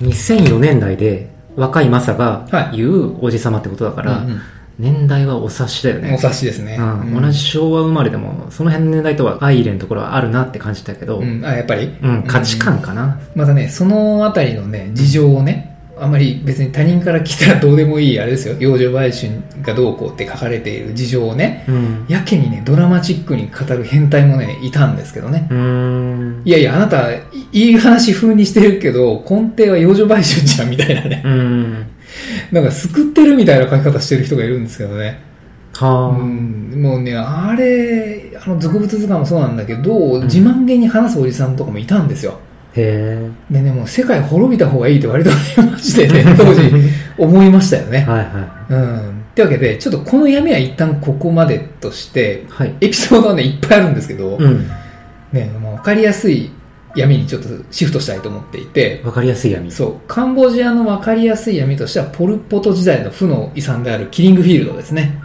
[0.02, 4.40] 2004年代で若いマサが言うおじさまってことだから、うんうん。
[4.78, 6.12] 年代はお察しだよね。
[6.12, 6.76] お察しですね。
[6.78, 7.00] うん。
[7.00, 7.22] うん。
[7.22, 11.92] 同じ昭和生まれでも、その辺の年代とは相入れんところはあるなって感じたけど、ううん、ん、あ、やっぱり。
[12.26, 13.20] 価値観かな。
[13.34, 15.69] またね、そのあたりのね、事情をね、
[16.00, 19.30] あまり別に他人から来たらどうでもいい、あれですよ、幼女売春
[19.62, 22.06] がどうこうって書かれている事情をね、うん。
[22.08, 25.46] やけにね、ドラマチックに語る変態もね、いたんですけどね。
[26.44, 31.22] いやいや、あなた、いいい話風にしてるけど、根底は幼女売春じゃん、みたいなね。
[31.24, 31.86] うん。
[32.50, 35.20] なんか救ってるみたいな書き方してる人がいるんですけどね。
[35.74, 36.18] はあ。
[36.18, 42.38] うん、もうね、あれ、あの、俗物図鑑もそうなんだけど、ん自慢げに話すおじさんとかもいたんですよ。
[42.74, 43.52] へえ。
[43.52, 46.62] でね、もう世界滅びた方がいいって割とね、マジでね、当時
[47.18, 48.00] 思いましたよね。
[48.00, 49.20] はいはうん。
[49.30, 52.74] ってわけで、ちょっとこの闇は一旦ここまでとしてい。、はい。
[52.80, 54.68] エピソードはね、いっぱいあるんですけど、うん。
[55.32, 56.50] ね、もう分かりやすい
[56.96, 59.70] 闇にちょっとシフトしたいと思っていて、わかりやすい闇。
[59.70, 65.20] そう、カンボジアの分かりやすい闇としては、ポル・ポト時代の負の遺産であるキリングフィールドですね。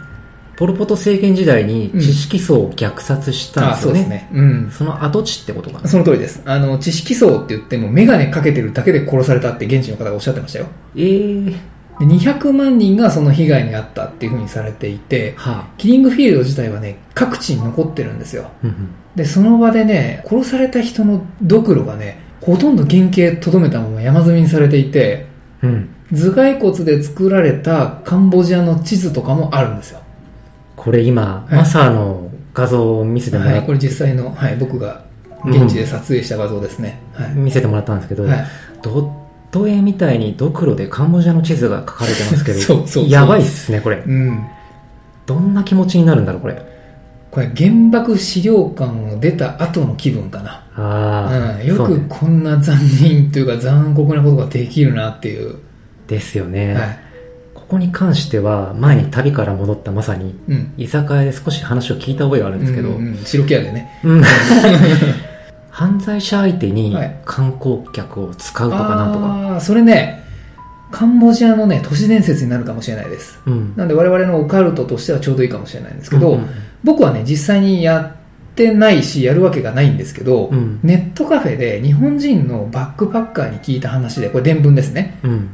[0.56, 4.00] ポル・ポト政権時代に知識層を虐殺したんですよね。
[4.00, 4.28] うん、そうですね。
[4.32, 4.70] うん。
[4.70, 6.42] その跡地ってことかなその通りです。
[6.46, 10.66] あの、知識層って言っても、メガネかけてるだけで殺されたって現地の方がおっしゃってましたよ。
[10.96, 11.56] ええー。
[11.98, 18.50] 200万人がその被害に遭ったっていうふうにされていて、はあ、キリングフィールド自体はね、各地に残ってるんですよ。
[18.62, 25.26] うんうん、で、その場でね、殺された人のドクロがね、ほとんど原型とどめたまま山積みにされていて、
[25.62, 30.00] うん、頭蓋骨で作られたカンボジアの地図とかもあるんですよ。
[30.86, 35.04] これ今、はい、マサの画像を見せてもらって、はい、これ実際の、はい、僕が
[35.44, 37.00] 現地で撮影した画像ですね。
[37.12, 38.46] はい、見せてもらったんですけど、はい、
[38.82, 39.10] ドッ
[39.50, 43.96] ト絵みたいにドクロでカンボジアの地図が書かれてますけど、 そうそうやばいっすね、これ。
[44.06, 44.46] うん。
[45.26, 46.62] どんな気持ちになるんだろう、これ。
[47.32, 50.62] これ原爆資料館を出た後の気分かな。
[50.76, 51.66] ああ、うん。
[51.66, 55.56] よくこんな残忍というか残酷なことができるなっていう。
[56.06, 56.74] ですよね。
[56.74, 57.05] はい。
[57.68, 64.00] ここに関しては、前に旅から戻ったまさに、うん、居酒屋で少し話を聞いた覚えがあるんですけど、うんうん、白木屋でね。
[64.04, 64.22] うん
[65.68, 69.26] 犯罪者相手に観光客を使うとかなんとか。
[69.26, 70.22] ああ、それね、
[70.90, 73.38] カンボジアのね、都市伝説になるかもしれないです。
[73.46, 76.46] うん、なんで我々のオカルトとしてはちょうどいいかもしれないんですけど、うんうん、
[76.82, 78.14] 僕はね、実際にや
[78.52, 85.18] ってないし、やるわけがないんですけど、うん、ネットカフェで日本人のバックパッカーに聞いた話で、これ伝聞ですね。
[85.24, 85.50] うん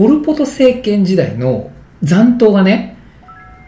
[0.00, 1.70] ポル・ポト政権時代の
[2.02, 2.96] 残党がね、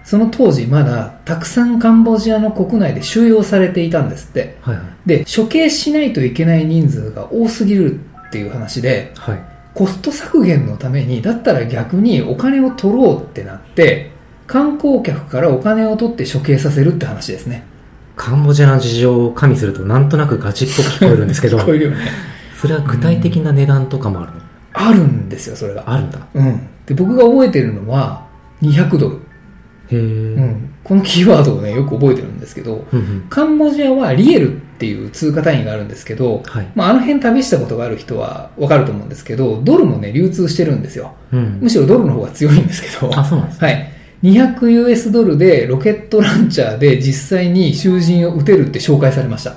[0.02, 4.56] その当時まだたくさんカンボジアの国内で収容されていたんですって。
[4.62, 9.42] はいはい、で、処刑しないといけない人数が多すぎるっていう話で、はい、
[9.74, 14.10] コスト削減のために、だったら逆にお金を取ろうってなって、
[14.46, 17.66] 観光客からお金を取って処刑させるって話ですね。
[18.16, 21.58] カンボジアの事情を加味するとなんとなくガチっぽく聞こえるんですけど、
[21.90, 21.96] ね。
[22.58, 24.41] それは具体的な値段とかもあるの？
[24.72, 25.84] あるんですよ、それが。
[25.86, 26.26] あるんだ。
[26.34, 26.68] うん。
[26.86, 28.26] で、僕が覚えてるのは、
[28.62, 29.18] 200ドル。
[29.90, 30.74] へうん。
[30.84, 41.14] このキーワードをね、よく覚えてるんですけど、うんうん、カンボジアはリエルっていう通貨単位があるんですけど、はい、まあ、あの辺旅したことがある人はわかると思うんですけど、ドルもね、流通してるんですよ。
[41.32, 43.16] うん、むしろドルの方が強いんですけど。
[43.18, 43.92] あ、そうなんです、ね、はい。
[44.22, 49.56] 200US ドルでロケットランチャーで実際に囚人を撃てるって紹介されました。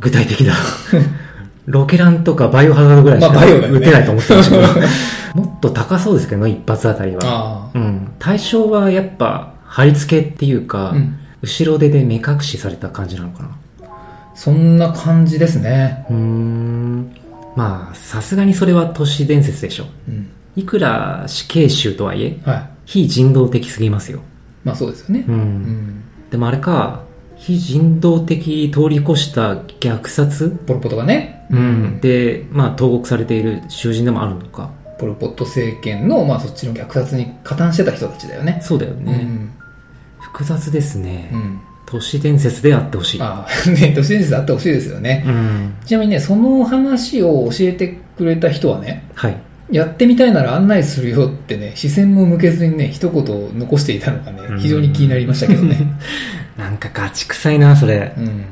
[0.00, 0.54] 具体的だ。
[1.68, 4.86] ロケランとかバイオハザードぐらいしか打てないと思ってましたけど、
[5.46, 7.68] もっと高そうですけど一発あたりは。
[7.74, 8.08] うん。
[8.18, 13.50] 対象はやっぱ、貼り付けっていうか、うん、後ろ手で目隠しされた感じなのかな。
[14.34, 16.06] そんな感じですね。
[16.08, 17.10] うん。
[17.54, 19.84] まあ、さすがにそれは都市伝説でしょ。
[20.08, 20.28] うん。
[20.56, 24.20] いくら死刑囚とはいえ、はい、非人道的すぎますよ。
[24.64, 25.24] まあそうですよね。
[25.28, 25.34] うん。
[25.34, 27.02] うん、でもあれか、
[27.38, 30.50] 非人道的通り越した虐殺？
[30.66, 31.46] ポルポトがね。
[31.50, 32.00] うん。
[32.00, 34.70] で、まあ、投獄されている囚人でもあるのか？
[34.98, 38.58] ポルポト政権の、まあ、そっちの虐殺に加担してた人たちだよね。
[38.62, 39.12] そうだよね。
[39.22, 39.50] うん、
[40.20, 41.30] 複雑ですね。
[41.32, 41.60] うん。
[41.86, 43.22] 都市伝説であってほしい。
[43.22, 45.24] ああ、 ね、都市伝説であってほしいですよね。
[45.26, 45.74] うん。
[45.86, 49.36] ちなみにね、その話を教えてくれた人はね、はい。
[49.70, 55.76] やってみたいなら案内するよってね、視線も向けずにね、一言残していたのがね、非常に気になりましたけどね。
[56.56, 58.12] なんかガチ臭いな、それ。
[58.16, 58.44] うん、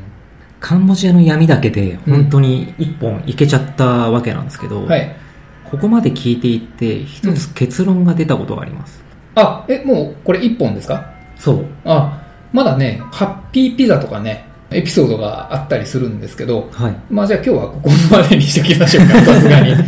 [0.60, 5.16] カンボジアの闇だけで、本当に一本いけちゃったわけなんですけど、うんはい、
[5.64, 9.02] ここまで聞いていって、一つ結論が出たことがあります。
[9.36, 11.10] うん、あ、え、もうこれ一本ですか？
[11.38, 11.64] そう。
[11.84, 19.70] あ、まだね、ハッピーピザとかね、エピソードがあったりするんですけど、はい、まあじゃあ今日はここまでにしておきましょうか、 さすがに。
[19.74, 19.82] はい、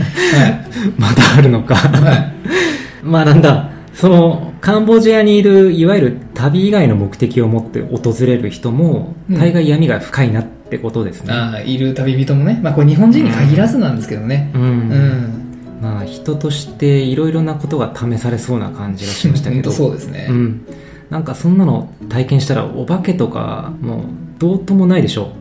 [0.96, 1.74] まだあるのか。
[1.74, 2.32] はい、
[3.02, 14.50] まあなんだ、そのカンボジアにいるいわゆる旅以外の目的を持って訪れる人も、大概闇が深いなってことですね、ああいる旅人もね、まあ、これ日本人に限らずなんですけどね。
[14.54, 15.48] うん、うん。
[15.80, 19.70] まあ、人としていろいろなことが試されそうな感じがしましたけど。
[19.70, 20.60] そうですね、うん、
[21.10, 24.00] なんかそんなの体験したらお化けとかもう
[24.38, 25.32] どうともないでしょ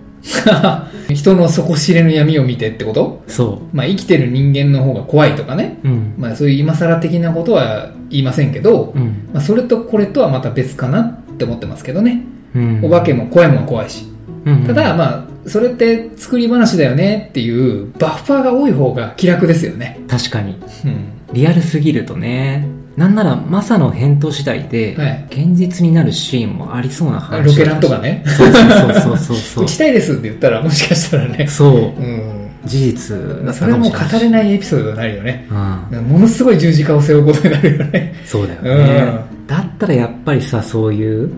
[1.09, 3.23] う 人の底知れぬ闇を見てってこと？
[3.27, 3.75] そう。
[3.75, 5.79] まあ生きてる人間の方が怖いとかね。
[5.83, 12.23] うん、まあそういう今更的なことは言いませんけど、うん、まあそれとこれとはまた別かなって思ってますけどね。
[12.55, 14.07] うん、お化けも声も怖いし。
[14.45, 19.99] うんただまあ、それって作り話だよねっていうバッファーが多い方が気楽ですよね。
[20.07, 20.55] 確かに。
[20.85, 20.95] うん、
[21.33, 22.65] リアルすぎるとね。
[22.97, 24.97] なんなら、マサの返答次第で、
[25.29, 28.23] 現実になるシーンもありそうな話、ロケランとかね。
[28.25, 29.63] そうそうそうそう。
[29.65, 31.45] 打ちたいですって言ったら、もしかしたらね。
[31.47, 31.73] そう。
[31.73, 32.47] うん。
[32.65, 33.17] 事実
[33.53, 35.47] それも語れないエピソードになるよね。
[35.91, 36.03] うん。
[36.05, 38.15] ものすごい十字架を背負うことになるよね。
[38.25, 39.23] そうだよね。
[39.41, 41.31] うん、だったらやっぱりさ、そういう、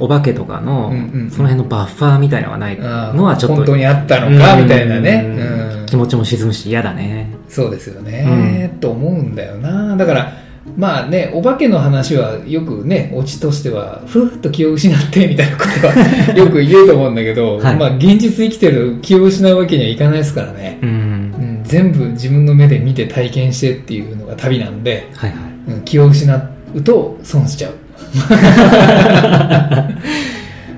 [0.00, 0.92] お化けとかの、
[1.30, 3.24] その辺のバッファーみたいのがないの？
[3.24, 3.56] はちょっと。
[3.56, 5.84] 本当にあったのか、みたいなね。
[5.86, 7.30] 気持ちも沈むし嫌だね。
[7.48, 8.76] そうですよね。
[8.80, 9.96] と思うんだよな。
[9.96, 10.32] だから、
[10.76, 15.94] まあね、お化けの話はよくね、オチとしては、ふーっと気を失ってみたいなことは
[16.36, 20.78] よく言うと思うんだけど、はい、まあ現実生きてる気を失うわけにはいかないですからね。
[20.82, 25.38] うん、うん、全部自分の目で見て体験してっていうのが旅なんで、はいはい
[25.74, 26.32] うん、気を失
[26.74, 27.72] うと損しちゃう。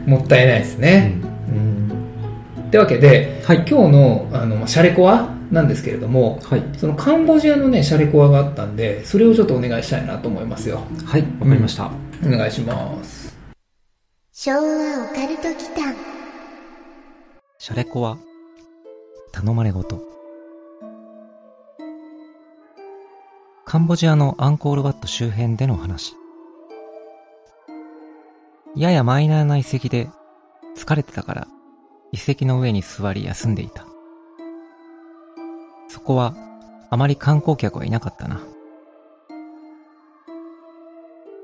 [0.10, 1.14] もったいないですね。
[1.48, 10.82] うん、ってわけで、はい、今日のあのシャレコアなんですけれども、はい、そのカンボジアのねシャレコアがあったんでそれをちょっとお願いしたいなと思いますよ。
[11.04, 11.90] はいわかりました、
[12.22, 13.36] うん、お願いします。
[14.32, 15.42] 昭和オカルト
[17.58, 18.16] シャレコア
[19.32, 20.02] 頼まれごと
[23.66, 26.14] カンボジアのアンコールワット周辺での話。
[28.76, 30.08] ややマイナーな遺跡で
[30.76, 31.48] 疲れてたから
[32.12, 33.89] 遺跡の上に座り休んでいた。
[35.90, 36.34] そこは
[36.88, 38.40] あまり観光客はいなかったな。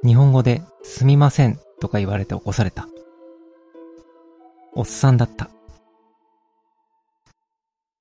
[0.04, 2.86] 日本語ですみませんとか言われて起こされた。
[4.72, 5.50] おっさんだった。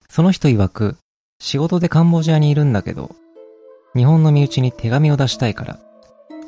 [0.07, 0.97] その人曰く
[1.39, 3.15] 仕事でカンボジアにいるんだけど、
[3.95, 5.79] 日本の身内に手紙を出したいから、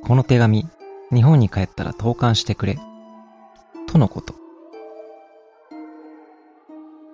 [0.03, 0.67] この手紙
[1.12, 2.77] 日本に帰ったら投函してくれ。
[3.88, 4.36] とのこと。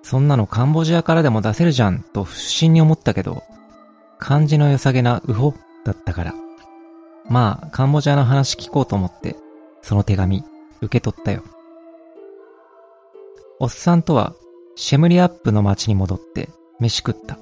[0.04, 3.42] そんなのカンボジアからでも出せるじゃんと不審に思ったけど、
[4.18, 6.34] 漢字の良さげなウホだったから。
[7.30, 9.34] まあ、カンボジアの話聞こうと思って、
[9.80, 10.44] その手紙、
[10.82, 11.42] 受け取ったよ。
[13.58, 14.34] おっさんとは、
[14.76, 17.38] シェムリアップの街に戻って飯食った。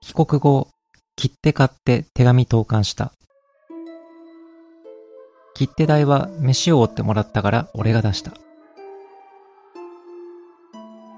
[0.00, 0.68] 帰国後、
[1.16, 3.12] 切手買って手紙投函した。
[5.54, 8.34] 切手代は飯を追ってもらったから俺が出した。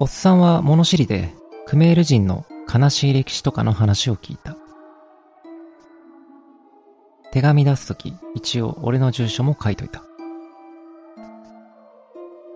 [0.02, 1.34] おっさんは物知りで、
[1.66, 4.56] クメール人の悲しい歴史とかの話を聞いた。
[7.32, 10.02] 手紙出すとき、一応俺の住所も書いといた。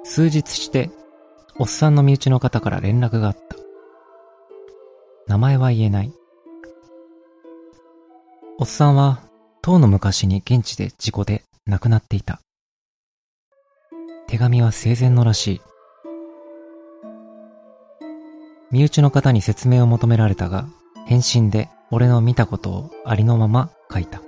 [0.04, 0.90] 数日して、
[1.58, 3.56] おっさんの身内の方から連絡があった。
[5.26, 6.12] 名前は言えない。
[8.58, 9.20] おっさんは、
[9.60, 12.40] 当の昔に現地で事故で亡くなっていた。
[14.28, 15.60] 手紙は生前のらしい。
[18.74, 20.66] 身内の方に説明を求められたが、
[21.06, 24.20] 返信で俺の見たことをありのまま書いた。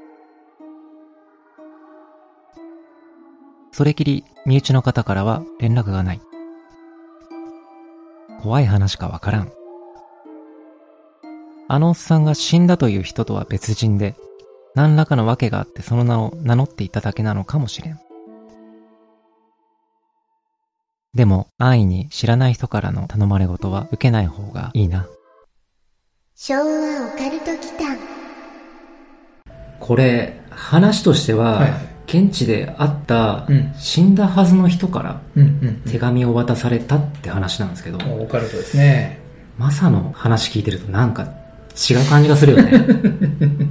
[3.73, 6.21] それきり身内の方からは連絡がない。
[8.41, 9.53] 怖い話かわからん。
[11.67, 14.15] あのおっさんが死んだという人とは別人で、
[14.77, 17.99] 何らかの訳があってその名を名乗っていただけなのかもしれん。
[21.17, 25.07] でも、安易に知らない人からの頼まれ事は受けない方がいいな。
[26.35, 27.47] 昭和オカルト。
[29.81, 31.73] これ、話としては、はい、
[32.07, 33.47] 現地で会った、
[33.79, 35.21] 死んだはずの人から
[35.91, 39.19] 手紙を渡されたって話なんですけど、オカルトですね。
[39.57, 41.23] マサの話聞いてるとなんか
[41.91, 42.73] 違う感じがするよね。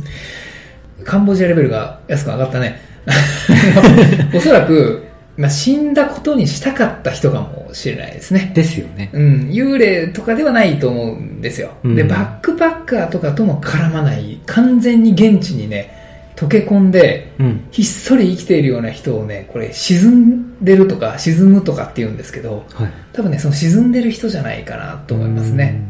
[1.06, 2.82] カンボジアレベルが安く上がったね。
[4.34, 5.05] おそらく、
[5.38, 8.52] まあ、死んだことにしたかった人かもしれないですね。
[8.56, 9.10] ですよね。
[9.14, 9.50] うん。
[9.50, 11.72] 幽霊とかではないと思うんですよ。
[11.84, 15.94] うん、で、バックパッカーとかとも絡まない、完全に現地にね、
[16.36, 25.82] 溶け込んで、うん、ひっそり生きているような人をね、これ沈んでるとか沈むとかって言うんですけど、はい、多分ね、その沈んでる人じゃないかなと思いますね。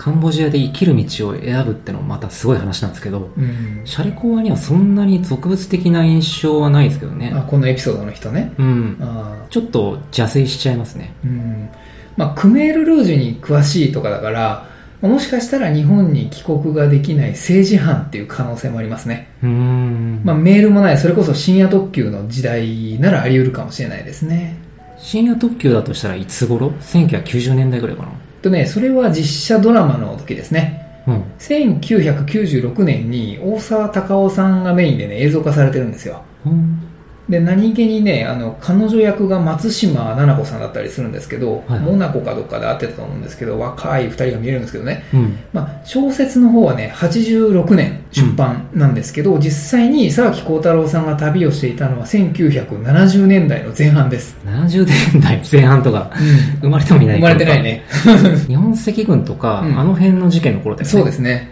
[0.00, 7.30] カンボジアで生きる道を選ぶってのもまたすごい話なんですけど、うん、シャレコアにはそんなに俗物的な印象はないですけどね。
[7.36, 8.50] あ、このエピソードの人ね。
[8.56, 8.96] うん。
[8.98, 11.12] あちょっと邪推しちゃいますね。
[11.22, 11.68] うん。
[12.16, 14.66] まあ、クメール・ルージュに詳しいとかだから、
[15.02, 19.28] もしかしたら日本に帰国ができない政治犯っていう可能性もありますね。
[19.42, 20.22] うん。
[20.24, 24.56] まあ、メールもない、それこそ深夜特急の時代ならあり得るかもしれないですね。
[24.96, 28.12] 深夜特急だとしたらいつ頃 ?1990 年代ぐらいかな。
[28.42, 31.02] とね、それは実写ドラマの時ですね。
[31.06, 36.22] うん、1996年に大沢たかおさんがメインでね、映像化されてるんですよ。
[36.46, 36.89] うん
[37.30, 45.04] で、何気にね、あの、彼女役が松島奈々子さんだったりするんですけど、はい、モナコかどっかで会ってたと思うんですけど、若い二人が見えるんですけどね。
[45.14, 54.36] うん、まあ、小説の方はね、86年出版なんですけど、うん、実際に沢木幸太郎さんが旅をしていたのは1970年代の前半です。
[54.44, 57.84] 70年代前半とか、うん、生まれてもいない生まれてないね。
[58.48, 60.90] 日本赤軍とか、あの辺の事件の頃だよね。
[60.90, 61.48] そうですね。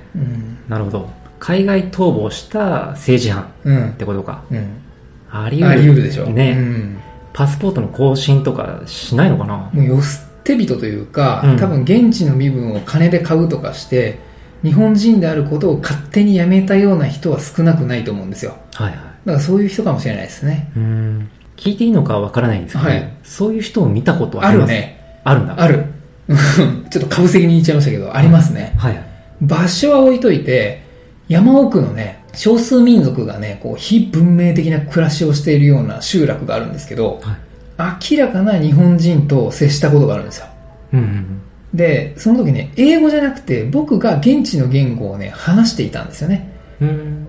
[0.69, 1.09] なるほど。
[1.39, 4.43] 海外逃亡した政治犯ってことか。
[4.51, 4.88] うん
[5.31, 6.03] あり得る。
[6.03, 6.27] でしょ。
[6.27, 6.99] ね、うん。
[7.33, 9.71] パスポートの更新とかしないのかな？
[9.73, 14.19] もうよ捨て人というか、うん、多分現地の身分を金で買うとかして、
[14.63, 18.57] 日本人であることを勝手にやめたような人は少なくないと思うんですよ。
[18.75, 18.97] はいはい。
[18.97, 20.73] だからそういう人かもしれないですね。
[20.77, 21.31] うん。
[21.57, 24.71] 聞いていいのかわからないんですけど、はい、そういう人を見たことあります？
[24.71, 25.21] あるね。
[25.25, 25.55] あるんだ。
[25.61, 25.85] ある。
[26.91, 28.75] ちょっと株席に言っちゃいましたけど、ありますね。
[28.77, 29.05] はい。
[29.41, 30.83] 場所は置いといて、
[31.29, 40.47] 山奥のね、少数民族がね、こう、非文明的な暮らしをしているような集落があるんですけど、はい、明らかな日本人と接したことがあるんですよ。
[40.93, 41.41] うんうん、
[41.75, 46.53] で、その時ね、英語じゃなくて、僕が現地の言語をね、話していたんですよね。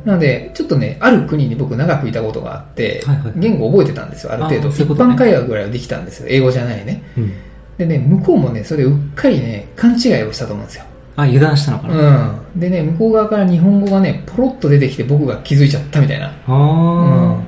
[0.05, 4.69] なので、ちょっとね、ある国に僕長くいたことがあって、はいはい、言語覚えてたんですよ、ある程度。
[4.69, 7.03] ううね、一般会話ぐらいはできたんですよ、英語じゃないね。
[7.17, 7.33] うん、
[7.77, 10.85] でね、向こうもね、それうっかりね、勘違いをしたと思うんですよ。
[11.21, 12.59] あ、油断したのかなうん。
[12.59, 16.27] でね、向こう側から日本語がね、ポロッと出てきて僕が気づいちゃったみたいな。
[16.27, 16.53] ああ。
[16.53, 17.47] うん。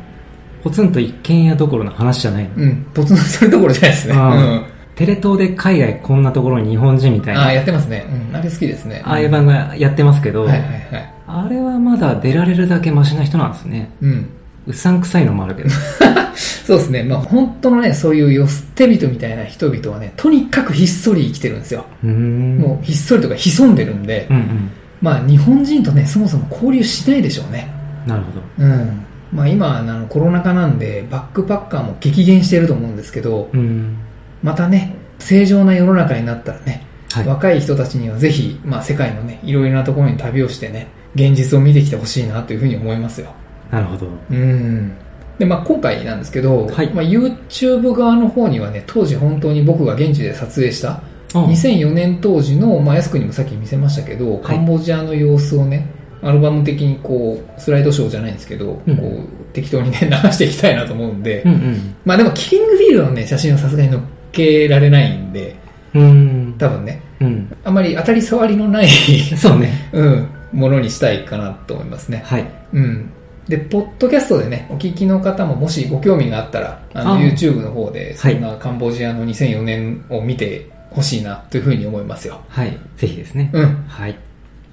[0.63, 2.86] ポツンと一軒家どころの話じゃないのうん。
[2.93, 4.15] ポツンとそれどころじゃないですね。
[4.15, 4.65] うん。
[4.95, 7.43] テレ東で海外こんなところに日本人みたいな。
[7.43, 8.05] ああ、やってますね。
[8.30, 8.36] うん。
[8.36, 9.01] あれ好きですね。
[9.05, 11.13] ああいう番がやってますけど、はいはいはい。
[11.28, 13.89] あれはまだ出られるだけマシな人なんですね。
[14.01, 14.30] うん。
[14.68, 15.70] うさんくさいのもあるけど。
[16.36, 17.03] そうですね。
[17.03, 21.86] まあ本当のね、そういうよ捨て人みたいな人々はね、とにかくひっそり生きてるんですよ。
[22.03, 24.70] もうひっそりとか潜んでるんで、うんうん、
[25.01, 27.68] まあ日本人とね、そもそも交流しないでしょうね。
[28.05, 28.66] なるほど。
[28.66, 29.01] うん。
[29.34, 33.97] まあ今、あのコロナ禍なんで、バックパッカーも激減してると思うんですけど、うん、
[34.43, 43.34] またね、正常な世の中になったらね、はい、若い人たちにはぜひ、まあ世界のね、いろいろなところに旅をしてね、現実を見てきてほしいなというふうに思いますよ。
[43.72, 44.07] なるほど。
[44.30, 44.91] うん。
[45.39, 51.01] で、まあ、今回なんですけど、はい、まあ、YouTube 側の方にはね、当時本当に僕が現地で撮影した、
[51.34, 55.88] 2004年当時の、まあ、安くにもさっき見せましたけど、カンボジアの様子をね、
[56.22, 64.01] アルバム的にこう、スライドショーじゃないんですけど、うん、こう、適当にね、流していきたいなと思うんで、うんうん、まあでも、キングフィールドのね、写真はさすがに載っ
[64.32, 65.55] けられないんで、
[65.93, 69.74] うん、多分ね、うん、あまり当たり障りのないそうね。
[69.91, 72.24] うん、ものにしたいかなと思いますね。
[72.26, 72.45] はい。
[72.74, 73.09] うん。
[73.52, 82.39] で、ポッドキャストでね、お聞きの方ももしご興味があったら、あの、YouTube の方で、そんなカンボジアの2004年を見てほしいなというふうに思いますよ。
[82.47, 82.78] はい。
[82.95, 83.52] ぜひですね。
[83.52, 83.84] うん。
[83.89, 84.16] はい。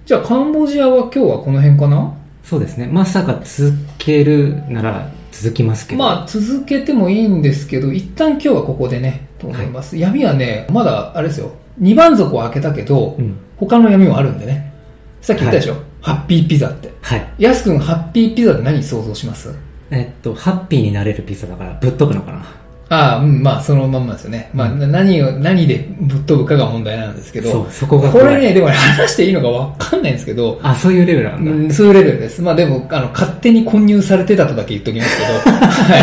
[0.07, 2.15] じゃあ、カンボジアは今日はこの辺かな？
[2.45, 2.87] そうですね。
[2.87, 5.99] まさか続けるなら続きますけど。
[5.99, 9.97] まあ、続けてもいいんですけど、一旦今日はここでね、と思います。
[9.97, 11.51] はい、闇はね、まだ、あれですよ。
[11.81, 14.73] 2番底を開けたけど、うん、他の闇もあるんでね。
[15.21, 16.93] さっき言ったでしょ、はい、ハッピーピザって。
[17.03, 17.29] はい。
[17.39, 19.55] やすくん、ハッピーピザって何想像します？
[19.91, 22.45] えっと、ハッピーになれるピザだから、ぶっ飛ぶのかな。
[22.91, 24.51] ああ、うん、まあ、そのまんまですよね。
[24.55, 27.51] まあ、何を、何でぶっ飛ぶかが問題なんですけど。
[27.51, 30.59] そう、そこがこれね、でも話していいのかわかんないんですけど。
[30.63, 31.51] あ、そういうレベルなんだ。
[31.51, 32.41] うん、そういうレベルです。
[32.41, 35.29] まあでも、あの、勝手に混入されてたとだけ言っときますけど。
[35.53, 36.03] はい。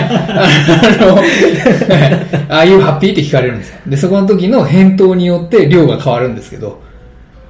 [2.49, 3.79] あの、ああいうハッピーって聞かれるんですよ。
[3.87, 6.81] で、そこの時の返答によって量が変わるんですけど。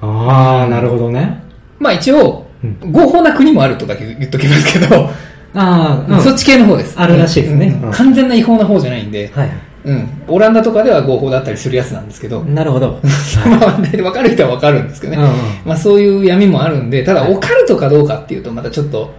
[0.00, 1.45] ああ、なるほどね。
[1.78, 2.46] まあ一応、
[2.90, 5.10] 合法な国もあるとだけ言っときますけど、
[5.54, 6.98] ああ、そっち系の方です。
[6.98, 7.74] あるらしいですね。
[7.92, 9.50] 完全な違法な方じゃないんで、はい。
[9.84, 10.08] うん。
[10.26, 12.42] オランダとかでは合法だったりするやつなんですけど。
[12.44, 13.00] なるほど。
[13.48, 15.18] まあ、分かる人は分かるんですけどね。
[15.64, 19.14] まあそういう闇もあるんで、ただオカルトかどうかっていうとまたちょっと、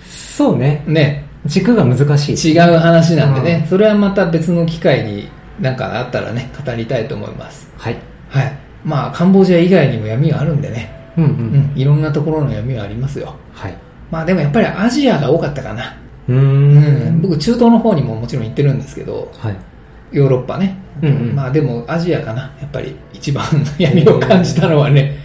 [0.00, 0.82] そうね。
[0.86, 1.24] ね。
[1.44, 2.52] 軸が難しい。
[2.52, 5.28] 違う話なんでね、それはまた別の機会に
[5.60, 7.68] なんかあったらね、語りたいと思います。
[7.76, 7.96] はい。
[8.28, 8.52] はい。
[8.84, 11.01] まあカンボジア以外にも闇があるんでね。
[11.16, 13.34] うんうん、いろんなところの闇はありますよ。
[13.52, 13.76] はい。
[14.10, 15.96] まあでもやっぱりアジアが多かったかな。
[16.28, 19.56] うん,、僕中東の方にももちろん行ってるんですけど、はい、
[20.12, 22.42] ヨーロッパね、うんうん、まあでもアジアかな。
[22.60, 23.44] やっぱり一番
[23.78, 25.16] 闇を感じたのはね。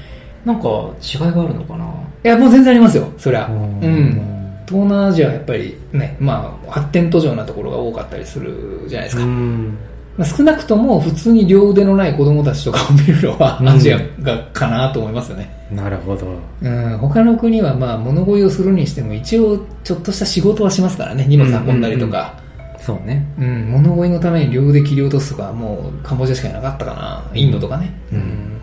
[0.46, 0.68] なんか
[1.02, 1.86] 違いがあるのかな？
[2.24, 3.12] いやもう全然ありますよ。
[3.18, 3.48] そりゃ。
[3.48, 3.52] う
[3.88, 4.22] ん。
[4.66, 9.26] 東南アジアはやっぱりね、まあ、発展途上なところが多かったりするじゃないですか。
[9.26, 15.50] まあ、少なくとも普通に両腕のない子供たちとかを見るのはアジアがかなと思いますよね。
[15.72, 16.28] なるほど。
[16.61, 22.39] うん、他の国はまあ物乞いをするにしても一応ちょっとした仕事はしますからね、荷物運んだりとか。
[22.80, 23.26] そうね。
[23.38, 27.32] うん、物乞いのために両腕切り落とすとか、もうカンボジアしかいなかったかな。
[27.34, 27.91] インドとかね。
[28.13, 28.61] うん。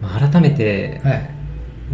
[0.00, 1.30] まあ、改めて、はい、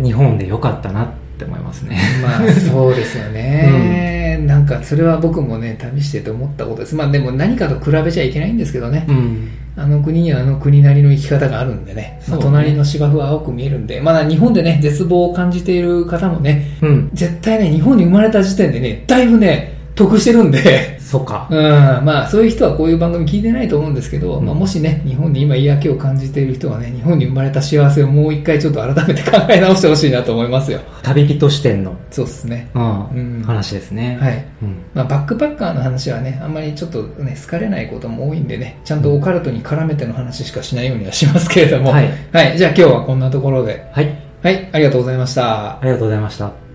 [0.02, 1.98] 日本でよかったなって思いますね。
[2.22, 6.94] まあそうですよね、うん、なんかそれは僕もね、旅してて思ったことです。
[6.94, 9.06] まあでも何かと比べちゃいけないんですけどね。
[9.08, 12.20] うん、あの国にはあの国なりの生き方があるんでね。
[12.28, 21.48] まあ、隣の芝生は青く見えるんで、まだ日本でね、絶望を感じている方もね、うん、絶対ね、日本に生まれた時点でね、だいぶね、得してるんでそうか。
[21.50, 22.04] うん。
[22.04, 30.80] まあ、そういう人はこういう番組聞いてないと思うんですけど、うん、まあ、もしね、日本に今嫌気を感じている人はね、日本に生まれた幸せをもう一回ちょっと改めて考え直してほしいなと思いますよ。
[31.02, 31.96] 旅人視点の。
[32.10, 32.70] そうですね。
[32.74, 33.42] うん。
[33.46, 34.18] 話ですね。
[34.20, 34.44] はい。
[34.62, 42.10] うん、まあ、バックパッカーの話はね、あんまりちょっとね、好かれないことも多いんでね、ちゃんとオカルトに絡めての話しかしないようにはしますけれども、はい。
[42.32, 42.58] はい。
[42.58, 43.88] じゃあ今日はこんなところで。
[43.92, 44.26] はい。
[44.42, 45.78] はい、ありがとうございました。
[45.78, 46.65] ありがとうございました。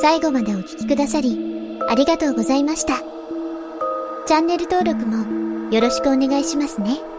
[0.00, 1.38] 最後までお聴きくださり、
[1.88, 2.98] ありがとうございました。
[4.26, 7.15] チャンネル登録もよろしくお願いしますね。